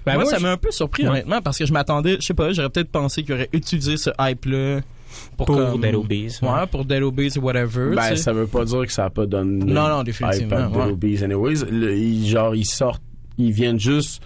[0.06, 1.10] Ben, moi, moi, ça je- m'a un peu surpris, Ouais.
[1.10, 4.10] honnêtement, parce que je m'attendais, je sais pas, j'aurais peut-être pensé qu'il aurait utilisé ce
[4.20, 4.82] hype-là
[5.38, 6.48] pour, Pour comme- Dead Obies, ouais.
[6.50, 7.96] Ouais, pour Dead Obies ou whatever.
[7.96, 8.16] Ben, tu sais.
[8.18, 9.64] ça veut pas dire que ça a pas donné.
[9.66, 10.84] Non, non, définitivement, hype à ouais.
[10.86, 11.66] Dead Obies anyways.
[11.72, 13.02] Le- ils- genre, ils sortent,
[13.38, 14.22] ils viennent juste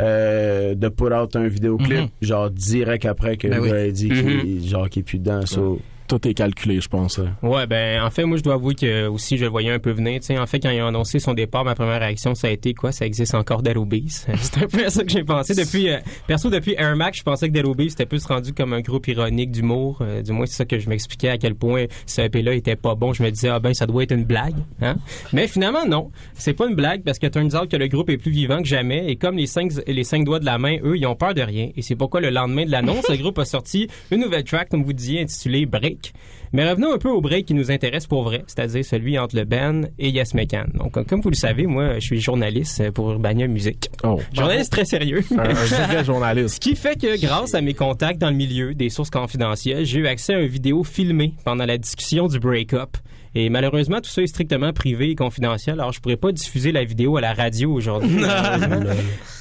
[0.00, 2.08] euh, de put out un vidéoclip, Mhm.
[2.22, 3.70] genre direct après que Ben oui.
[3.72, 4.40] a dit Mhm.
[4.42, 5.44] qu'il genre, qu'il est plus dedans.
[5.44, 7.18] so- Tout est calculé, je pense.
[7.18, 7.34] hein.
[7.42, 9.90] Ouais, ben en fait, moi je dois avouer que aussi je le voyais un peu
[9.90, 10.20] venir.
[10.20, 12.50] Tu sais, en fait, quand ils ont annoncé son départ, ma première réaction ça a
[12.50, 12.92] été quoi?
[12.92, 14.08] Ça existe encore Obies.
[14.36, 15.90] C'est un peu ça que j'ai pensé depuis.
[15.90, 19.06] euh, perso, depuis Air Max, je pensais que Obies c'était plus rendu comme un groupe
[19.08, 19.98] ironique d'humour.
[20.00, 22.94] Euh, du moins, c'est ça que je m'expliquais à quel point ce EP-là était pas
[22.94, 23.12] bon.
[23.12, 24.96] Je me disais ah ben ça doit être une blague, hein?
[25.34, 28.16] Mais finalement non, c'est pas une blague parce que turns out que le groupe est
[28.16, 30.96] plus vivant que jamais et comme les cinq les cinq doigts de la main, eux
[30.96, 33.44] ils ont peur de rien et c'est pourquoi le lendemain de l'annonce, le groupe a
[33.44, 35.97] sorti une nouvelle track comme vous disiez intitulée Break.
[36.02, 36.12] state
[36.52, 39.44] Mais revenons un peu au break qui nous intéresse pour vrai, c'est-à-dire celui entre le
[39.44, 40.70] band et Yes McCann.
[40.74, 43.90] Donc, comme vous le savez, moi, je suis journaliste pour Urbania Musique.
[44.04, 45.22] Oh, Journaliste très sérieux.
[45.36, 46.56] un, un vrai journaliste.
[46.56, 49.98] Ce qui fait que grâce à mes contacts dans le milieu des sources confidentielles, j'ai
[50.00, 52.96] eu accès à une vidéo filmée pendant la discussion du break-up.
[53.34, 56.82] Et malheureusement, tout ça est strictement privé et confidentiel, alors je pourrais pas diffuser la
[56.84, 58.16] vidéo à la radio aujourd'hui.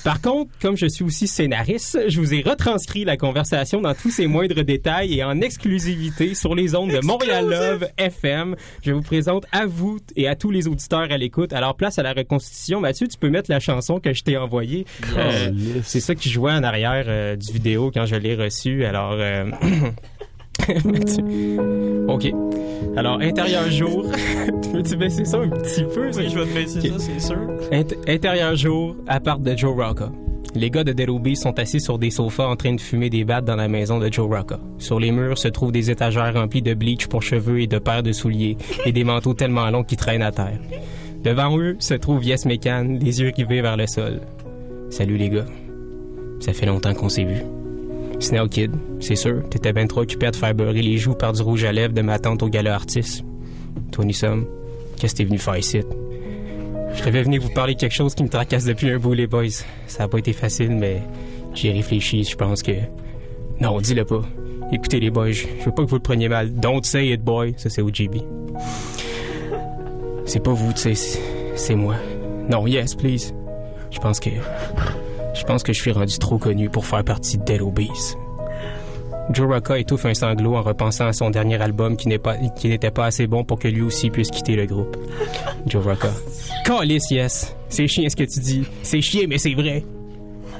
[0.03, 4.11] Par contre, comme je suis aussi scénariste, je vous ai retranscrit la conversation dans tous
[4.11, 8.55] ses moindres détails et en exclusivité sur les ondes de Montréal Love FM.
[8.83, 11.53] Je vous présente à vous et à tous les auditeurs à l'écoute.
[11.53, 12.79] Alors, place à la reconstitution.
[12.79, 14.85] Mathieu, tu peux mettre la chanson que je t'ai envoyée.
[15.17, 15.51] Euh,
[15.83, 18.85] c'est ça qui jouait en arrière euh, du vidéo quand je l'ai reçu.
[18.85, 19.45] Alors, euh,
[22.07, 22.31] OK.
[22.95, 24.05] Alors, intérieur jour.
[24.71, 26.09] Peux-tu baisser ça un petit peu?
[26.15, 27.37] Oui, je vais te baisser ça, c'est sûr.
[27.71, 30.09] Int- intérieur jour, appart de Joe Rocca.
[30.55, 33.45] Les gars de Dead sont assis sur des sofas en train de fumer des battes
[33.45, 34.59] dans la maison de Joe Rocca.
[34.77, 38.03] Sur les murs se trouvent des étagères remplies de bleach pour cheveux et de paires
[38.03, 40.59] de souliers et des manteaux tellement longs qui traînent à terre.
[41.23, 44.21] Devant eux se trouve Yes McCann, les yeux rivés vers le sol.
[44.89, 45.45] Salut les gars.
[46.39, 47.43] Ça fait longtemps qu'on s'est vu.
[48.19, 51.33] Snail Kid, c'est sûr, t'étais bien trop occupé à te faire beurrer les joues par
[51.33, 53.23] du rouge à lèvres de ma tante au gala artiste.
[53.91, 54.45] Tony Somme,
[54.97, 55.81] qu'est-ce que t'es venu faire ici?
[56.97, 59.27] Je devais venir vous parler de quelque chose qui me tracasse depuis un bout, les
[59.27, 59.45] boys.
[59.87, 61.01] Ça a pas été facile, mais
[61.53, 62.23] j'ai réfléchi.
[62.23, 62.71] Je pense que.
[63.61, 64.21] Non, dis-le pas.
[64.71, 66.53] Écoutez, les boys, je veux pas que vous le preniez mal.
[66.53, 67.53] Don't say it, boy.
[67.57, 68.17] Ça, c'est OGB.
[70.25, 71.19] C'est pas vous, tu sais,
[71.55, 71.95] c'est- moi.
[72.49, 73.33] Non, yes, please.
[73.91, 74.29] Je pense que.
[75.33, 78.15] Je pense que je suis rendu trop connu pour faire partie de Dead Obies.
[79.31, 83.27] Joe Rocca étouffe un sanglot en repensant à son dernier album qui n'était pas assez
[83.27, 84.95] bon pour que lui aussi puisse quitter le groupe.
[85.65, 86.09] Joe Rocca.
[86.65, 87.55] Calice, yes.
[87.69, 88.63] C'est chiant ce que tu dis.
[88.83, 89.83] C'est chiant, mais c'est vrai.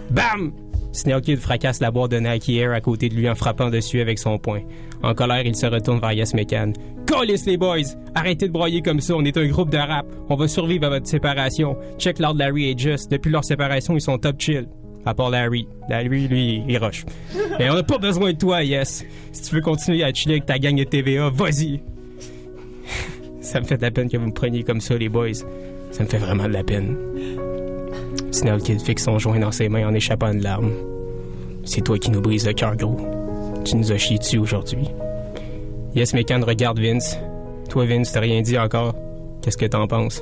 [0.10, 0.52] Bam!
[0.92, 4.02] Snail Kid fracasse la boîte de Nike Air à côté de lui en frappant dessus
[4.02, 4.62] avec son poing.
[5.04, 6.74] En colère, il se retourne vers Yes McCann.
[7.06, 7.96] Colis les boys!
[8.16, 10.08] Arrêtez de broyer comme ça, on est un groupe de rap.
[10.30, 11.78] On va survivre à votre séparation.
[12.00, 13.12] Check Lord Larry et Just.
[13.12, 14.68] Depuis leur séparation, ils sont top chill.
[15.06, 15.68] À part Larry.
[15.90, 17.06] Larry, lui, il rush.
[17.60, 19.06] Mais on n'a pas besoin de toi, Yes.
[19.32, 21.80] Si tu veux continuer à chiller avec ta gang de TVA, vas-y.
[23.42, 25.32] Ça me fait de la peine que vous me preniez comme ça, les boys.
[25.92, 26.98] Ça me fait vraiment de la peine.
[28.32, 30.72] Snell Kid fixe son joint dans ses mains en échappant une larme.
[31.64, 32.98] C'est toi qui nous brise le cœur, gros.
[33.64, 34.88] Tu nous as chié dessus aujourd'hui.
[35.96, 37.18] Yes McCann regarde Vince.
[37.70, 38.96] Toi, Vince, t'as rien dit encore.
[39.42, 40.22] Qu'est-ce que t'en penses?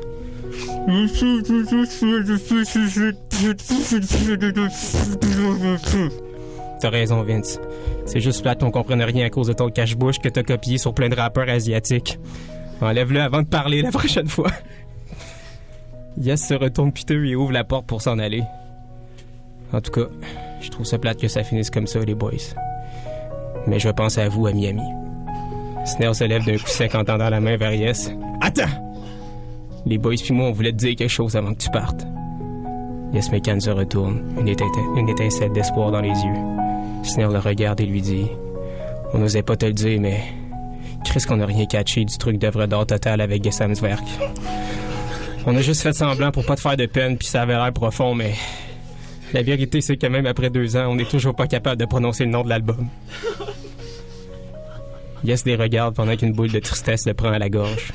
[6.79, 7.59] T'as raison, Vince.
[8.05, 10.93] C'est juste plate qu'on comprenne rien à cause de ton cache-bouche que t'as copié sur
[10.93, 12.19] plein de rappeurs asiatiques.
[12.81, 14.51] Enlève-le avant de parler la prochaine fois.
[16.21, 18.43] Yes se retourne piteux et ouvre la porte pour s'en aller.
[19.73, 20.07] En tout cas,
[20.61, 22.31] je trouve ça plate que ça finisse comme ça, les boys.
[23.67, 24.83] Mais je vais penser à vous à Miami.
[25.85, 28.11] Snell se lève d'un coup sec en tendant la main vers Yes.
[28.41, 28.94] Attends!
[29.85, 32.05] Les boys puis moi, on voulait te dire quelque chose avant que tu partes.
[33.13, 37.03] Yes McCann se retourne, une, étin- une étincelle d'espoir dans les yeux.
[37.03, 38.25] Snell le regarde et lui dit
[39.13, 40.21] On n'osait pas te le dire, mais.
[41.05, 44.03] Chris qu'on n'a rien catché du truc d'œuvre d'art total avec Gesamswerk.
[45.45, 47.71] On a juste fait semblant pour pas te faire de peine, puis ça avait l'air
[47.71, 48.33] profond, mais.
[49.33, 52.25] La vérité, c'est que même après deux ans, on n'est toujours pas capable de prononcer
[52.25, 52.87] le nom de l'album.
[55.23, 57.91] Yes les regarde pendant qu'une boule de tristesse le prend à la gorge.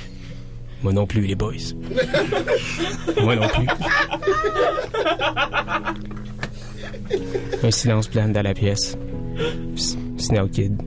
[0.83, 1.53] Moi non plus, les boys.
[3.23, 3.67] Moi non plus.
[7.63, 8.97] Un silence plane dans la pièce.
[9.77, 10.81] S- Snail Kid.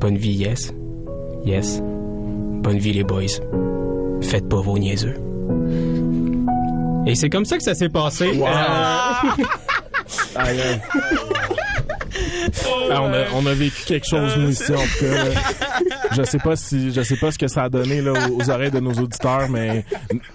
[0.00, 0.72] Bonne vie, yes.
[1.44, 1.80] Yes.
[1.82, 3.26] Bonne vie, les boys.
[4.22, 5.16] Faites pas vos niaiseux.
[7.06, 8.30] Et c'est comme ça que ça s'est passé.
[8.36, 8.44] Euh,
[10.36, 10.44] Ah,
[12.90, 15.40] on, a, on a vécu quelque chose nous ici en tout cas.
[16.16, 18.50] Je sais pas si je sais pas ce que ça a donné là, aux, aux
[18.50, 19.84] oreilles de nos auditeurs, mais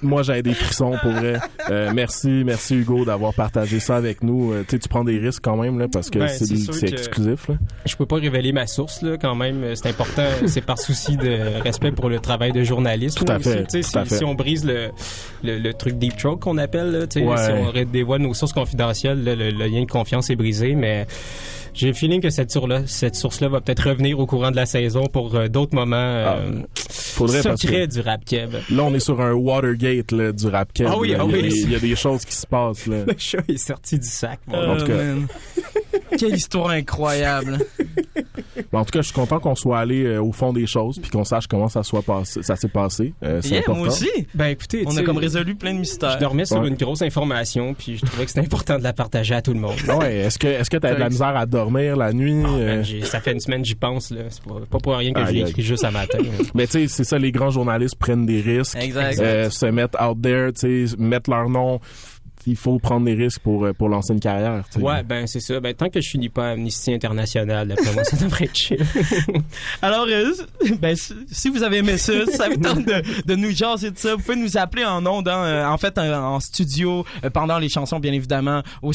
[0.02, 1.40] moi j'avais des frissons pour vrai.
[1.70, 4.54] Euh, merci, merci Hugo d'avoir partagé ça avec nous.
[4.54, 6.52] Euh, tu prends des risques quand même là parce que Ben, c'est
[6.92, 7.56] exclusif là.
[7.86, 11.62] Je peux pas révéler ma source là quand même, c'est important, c'est par souci de
[11.62, 13.18] respect pour le travail de journaliste.
[13.18, 13.50] Tout à aussi.
[13.50, 14.16] fait, à si, fait.
[14.18, 14.90] si on brise le,
[15.44, 17.38] le, le truc deep throat qu'on appelle, là, Ouais.
[17.38, 21.08] si on dévoile nos sources confidentielles, le, le lien de confiance est brisé, mais
[21.76, 24.66] j'ai le feeling que cette source-là, cette source-là va peut-être revenir au courant de la
[24.66, 28.56] saison pour euh, d'autres moments euh, Faudrait secrets du rap keb.
[28.70, 31.20] Là, on est sur un Watergate là, du rap keb, Ah oui, là.
[31.22, 31.50] ah il, y a oui.
[31.50, 33.04] des, il y a des choses qui se passent là.
[33.08, 34.40] Le chat est sorti du sac.
[34.48, 34.94] Bon, en tout cas.
[36.18, 37.60] Quelle histoire incroyable.
[38.72, 41.00] bon, en tout cas, je suis content qu'on soit allé euh, au fond des choses
[41.00, 43.14] puis qu'on sache comment ça soit passé, ça s'est passé.
[43.24, 43.80] Euh, c'est Yeah, important.
[43.80, 44.10] moi aussi.
[44.34, 46.12] Ben écoutez, On a comme résolu plein de mystères.
[46.12, 46.68] Je dormais sur Ouais.
[46.68, 49.60] une grosse information, puis je trouvais que c'était important de la partager à tout le
[49.60, 49.76] monde.
[49.88, 52.50] Ah ouais, est-ce que est-ce que t'as de la misère à dormir la nuit Ah,
[52.50, 52.76] euh?
[52.78, 54.22] man, j'ai- ça fait une semaine j'y pense là.
[54.30, 55.50] C'est pas, pas pour rien que l'ai aïe.
[55.50, 56.20] écrit juste à matin.
[56.56, 59.20] Mais tu sais, c'est ça, les grands journalistes prennent des risques, Exact.
[59.20, 61.80] euh, se mettent out there, tu sais, mettre leur nom.
[62.48, 64.64] Il faut prendre des risques pour, euh, pour lancer une carrière.
[64.72, 64.86] tu sais.
[64.86, 65.60] Ouais, ben c'est ça.
[65.60, 68.78] Ben tant que je finis pas à Amnesty International, d'après moi, ça devrait être chill.
[69.82, 70.32] Alors, euh,
[70.80, 73.98] ben, si- vous avez aimé ça, si ça vous tente de, de nous jaser de
[73.98, 77.58] ça, vous pouvez nous appeler en ondes, hein, euh, en fait, en, en studio, pendant
[77.58, 78.92] les chansons, bien évidemment, au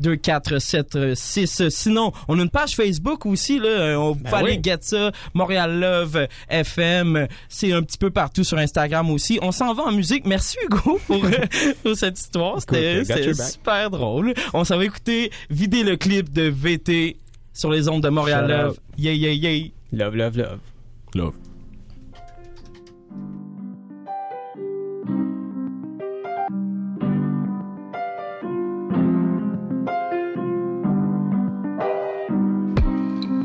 [0.00, 1.70] 514-343-2476.
[1.70, 4.60] Sinon, on a une page Facebook aussi, là, on Ben aller oui.
[4.62, 9.38] get ça, Montréal Love FM, c'est un petit peu partout sur Instagram aussi.
[9.42, 10.26] On s'en va en musique.
[10.26, 11.22] Merci Hugo pour,
[11.82, 12.60] pour cette histoire.
[12.60, 14.34] C'était super drôle.
[14.54, 17.16] On s'en va écouter vider le clip de VT
[17.52, 18.70] sur les ondes de Montréal Shout Love.
[18.70, 18.78] out.
[18.96, 19.68] Yeah, yeah, yeah.
[19.92, 20.58] Love, love, love.
[21.14, 21.34] Love.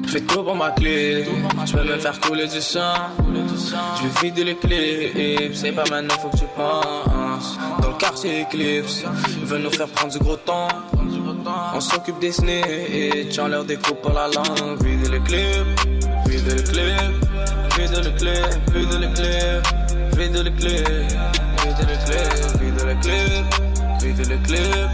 [0.08, 1.26] Fais tout pour ma clé,
[1.66, 2.94] je peux me faire couler du sang.
[3.98, 7.58] Je vais vider les clips, c'est pas maintenant, faut que tu penses.
[7.94, 9.04] Le quartier Eclipse,
[9.40, 10.68] ils veulent nous faire prendre du gros temps.
[11.76, 14.82] On s'occupe des snitch, on leur découpe pour la langue.
[14.84, 15.80] Vide les clips,
[16.26, 17.14] vide les clips,
[17.78, 19.68] vide les clips, vide les clips,
[20.18, 21.14] vide les clips,
[21.62, 23.46] vide les clips, vide les clips,
[24.02, 24.94] vide les clips,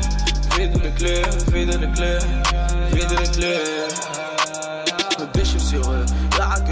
[0.58, 1.88] vide les clips, vide les
[2.92, 4.10] vide les clips.
[5.20, 6.06] Me sur eux,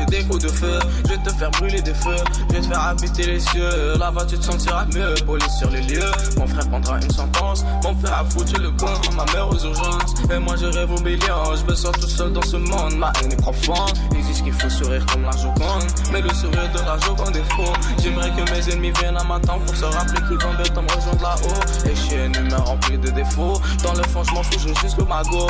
[0.09, 0.79] des coups coup de feu.
[1.05, 2.15] Je vais te faire brûler des feux,
[2.49, 3.97] je vais te faire habiter les cieux.
[3.99, 5.13] Là-bas, tu te sentiras mieux.
[5.25, 7.65] Police sur les lieux, mon frère prendra une sentence.
[7.83, 10.13] Mon père a foutu le camp, ma mère aux urgences.
[10.33, 11.55] Et moi, je rêve au million.
[11.55, 13.97] Je me sens tout seul dans ce monde, ma haine est profonde.
[14.11, 15.87] Ils disent qu'il faut sourire comme la Joconde.
[16.11, 17.73] Mais le sourire de la Joconde est faux.
[18.01, 20.91] J'aimerais que mes ennemis viennent à ma tente pour se rappeler qu'ils vont bientôt me
[20.95, 21.89] rejoindre là-haut.
[21.89, 22.63] Et je suis une humain
[22.95, 23.61] de défauts.
[23.83, 25.47] Dans le fond, je m'en juste le magot.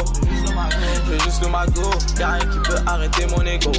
[1.06, 1.92] Je veux juste le magot.
[2.20, 3.72] Y'a rien qui peut arrêter mon ego.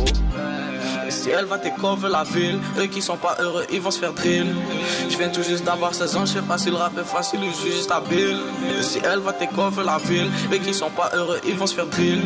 [1.09, 4.13] Si elle va t'écover la ville, eux qui sont pas heureux, ils vont se faire
[4.13, 4.47] drill.
[5.09, 7.41] Je viens tout juste d'avoir 16 ans, je sais pas si le rap est facile
[7.41, 8.39] ou juste habile.
[8.83, 11.87] Si elle va t'écover la ville, eux qui sont pas heureux, ils vont se faire
[11.87, 12.23] drill.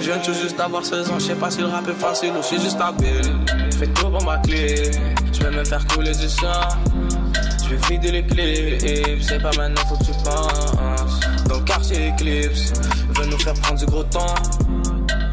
[0.00, 2.32] Je viens tout juste d'avoir 16 ans, je sais pas si le rap est facile
[2.38, 3.32] ou suis juste habile.
[3.78, 4.90] Fais tout pour ma clé,
[5.32, 6.68] je vais me faire couler du sang.
[7.64, 11.20] Je vais vider les clés, c'est pas maintenant, faut que tu penses.
[11.48, 12.72] Dans le quartier Eclipse,
[13.14, 14.34] veut nous faire prendre du gros temps.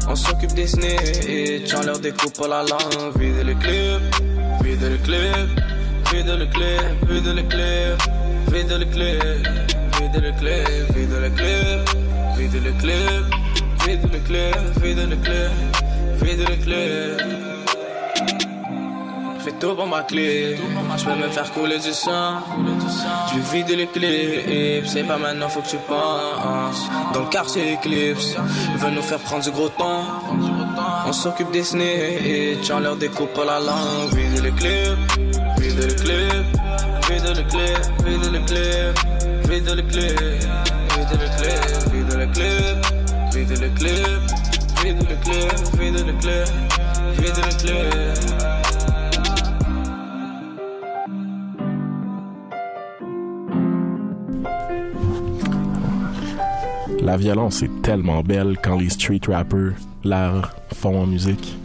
[0.08, 3.18] On s'occupe des snitch, on leur découpe la langue.
[3.18, 4.02] Vide le clip,
[4.62, 5.48] vide le clip,
[6.12, 7.98] vide le clip, vide le clip,
[8.52, 9.16] vide le clip,
[9.98, 11.88] vide le clip, vide le clip,
[12.36, 13.24] vide le clip,
[13.84, 17.45] vide le clip, vide le clip, vide le clip.
[19.46, 20.56] Fais tout pour ma clé,
[20.96, 22.42] je vais me faire couler du sang.
[23.30, 26.90] Je vais vider clés, c'est pas maintenant, faut que tu penses.
[27.14, 28.34] Dans le quartier Eclipse,
[28.74, 30.02] ils veulent nous faire prendre du gros temps.
[31.06, 34.12] On s'occupe des snitch, on leur découpe la langue.
[34.14, 34.98] Vide les clips,
[35.60, 36.48] vide les clips,
[37.08, 38.98] vide les clips, vide les clips,
[39.48, 40.16] vide les clips,
[40.92, 42.82] vide les clips, vide les clips,
[43.32, 44.26] vide les clips,
[44.82, 46.18] vide les clips, vide les
[47.20, 48.25] vide les clips.
[57.06, 60.42] La violence est tellement belle quand les street rappers la
[60.74, 61.56] font en musique.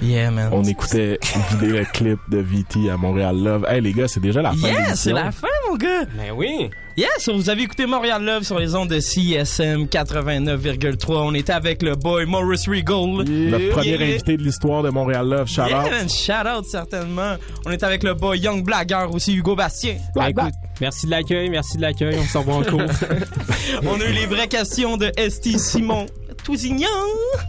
[0.00, 0.48] Yeah, man.
[0.52, 1.16] On écoutait
[1.50, 3.66] vidéo clip de VT à Montréal Love.
[3.68, 6.04] Hey les gars, c'est déjà la fin Yeah, c'est la fin, mon gars.
[6.16, 6.70] Ben oui.
[6.96, 11.14] Yes, vous avez écouté Montréal Love sur les ondes de CSM 89,3.
[11.16, 13.24] On était avec le boy Maurice Regal.
[13.26, 14.02] Notre premier Yeah.
[14.02, 15.48] invité de l'histoire de Montréal Love.
[15.48, 15.90] Shout Yeah, out.
[15.90, 17.36] man, shout out certainement.
[17.64, 19.96] On est avec le boy Young Blagger aussi, Hugo Bastien.
[20.14, 20.52] Ben, écoute,
[20.82, 22.16] merci de l'accueil, merci de l'accueil.
[22.20, 22.82] On se revoit en cours.
[23.86, 26.04] On a eu les vraies questions de Esti Simon
[26.44, 26.86] Tousignan.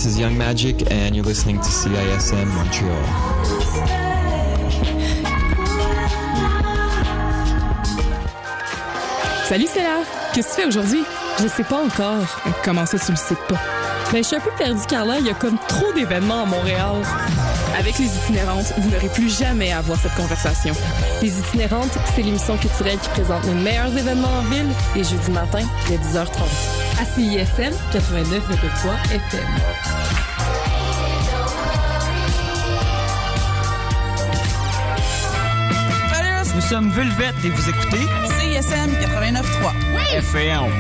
[0.04, 3.04] this is Young Magic, and you're listening to CISM Montreal.
[9.48, 10.04] Salut, là.
[10.34, 11.04] Qu'est-ce que tu fais aujourd'hui?
[11.42, 12.26] Je sais pas encore.
[12.64, 13.56] Comment ça, tu le sais pas?
[14.12, 15.20] Ben, je suis un peu perdue, Carla.
[15.20, 17.02] Il y a comme trop d'événements à Montréal.
[17.80, 20.74] Avec les itinérantes, vous n'aurez plus jamais à avoir cette conversation.
[21.22, 25.66] Les itinérantes, c'est l'émission culturelle qui présente les meilleurs événements en ville les jeudis matins,
[25.88, 26.28] dès 10h30.
[27.00, 29.73] À CISM 89,3 FM.
[36.56, 40.16] Nous sommes Vulvette et vous écoutez CISM 89.3.
[40.18, 40.72] FM.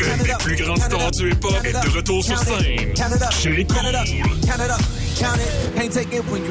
[0.00, 2.94] Une des plus grandes stars du hip-hop est de retour sur scène.
[3.30, 3.92] Chez Cool.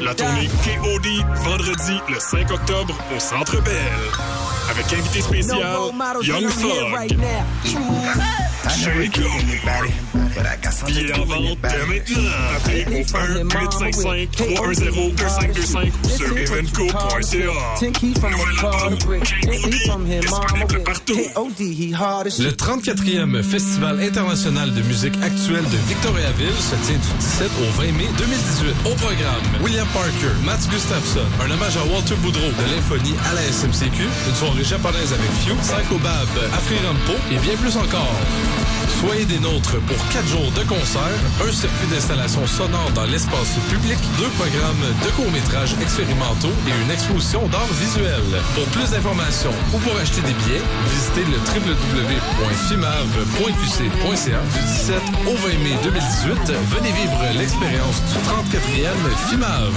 [0.04, 1.06] La tournée KOD,
[1.44, 3.74] vendredi le 5 octobre au Centre Bell.
[4.72, 5.58] Avec invité spécial,
[6.22, 7.18] Young Thug.
[8.68, 9.24] Chez Cool.
[10.86, 12.30] Billets en vente dès maintenant.
[12.56, 17.52] Appelez au 1-855-310-2525 ou sur evenco.ca.
[18.40, 19.30] Nouvelle album, KOD,
[20.20, 21.18] disponible partout.
[22.38, 27.92] Le 34e Festival international de musique actuelle de Victoriaville se tient du 17 au 20
[27.92, 28.74] mai 2018.
[28.86, 33.42] Au programme, William Parker, Mats Gustafsson, un hommage à Walter Boudreau de l'Infonie à la
[33.42, 38.16] SMCQ, une soirée japonaise avec Few, Psycho Bab, Afri Rampo et bien plus encore.
[39.00, 43.98] Soyez des nôtres pour 4 jours de concert, un circuit d'installation sonore dans l'espace public,
[44.16, 48.22] deux programmes de courts-métrages expérimentaux et une exposition d'art visuel.
[48.54, 55.58] Pour plus d'informations ou pour acheter des billets, visitez le www.fimav.qc.ca du 17 au 20
[55.64, 56.52] mai 2018.
[56.70, 59.74] Venez vivre l'expérience du 34e FIMAV.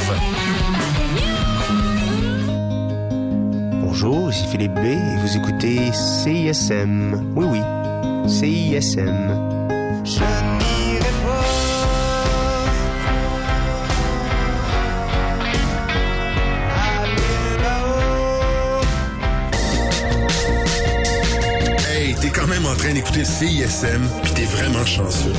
[3.82, 7.34] Bonjour, ici Philippe B et vous écoutez CISM.
[7.36, 7.62] Oui, oui,
[8.28, 9.40] CISM.
[10.04, 11.06] Je n'irai
[21.88, 25.34] Hey, t'es quand même en train d'écouter CISM, pis t'es vraiment chanceux.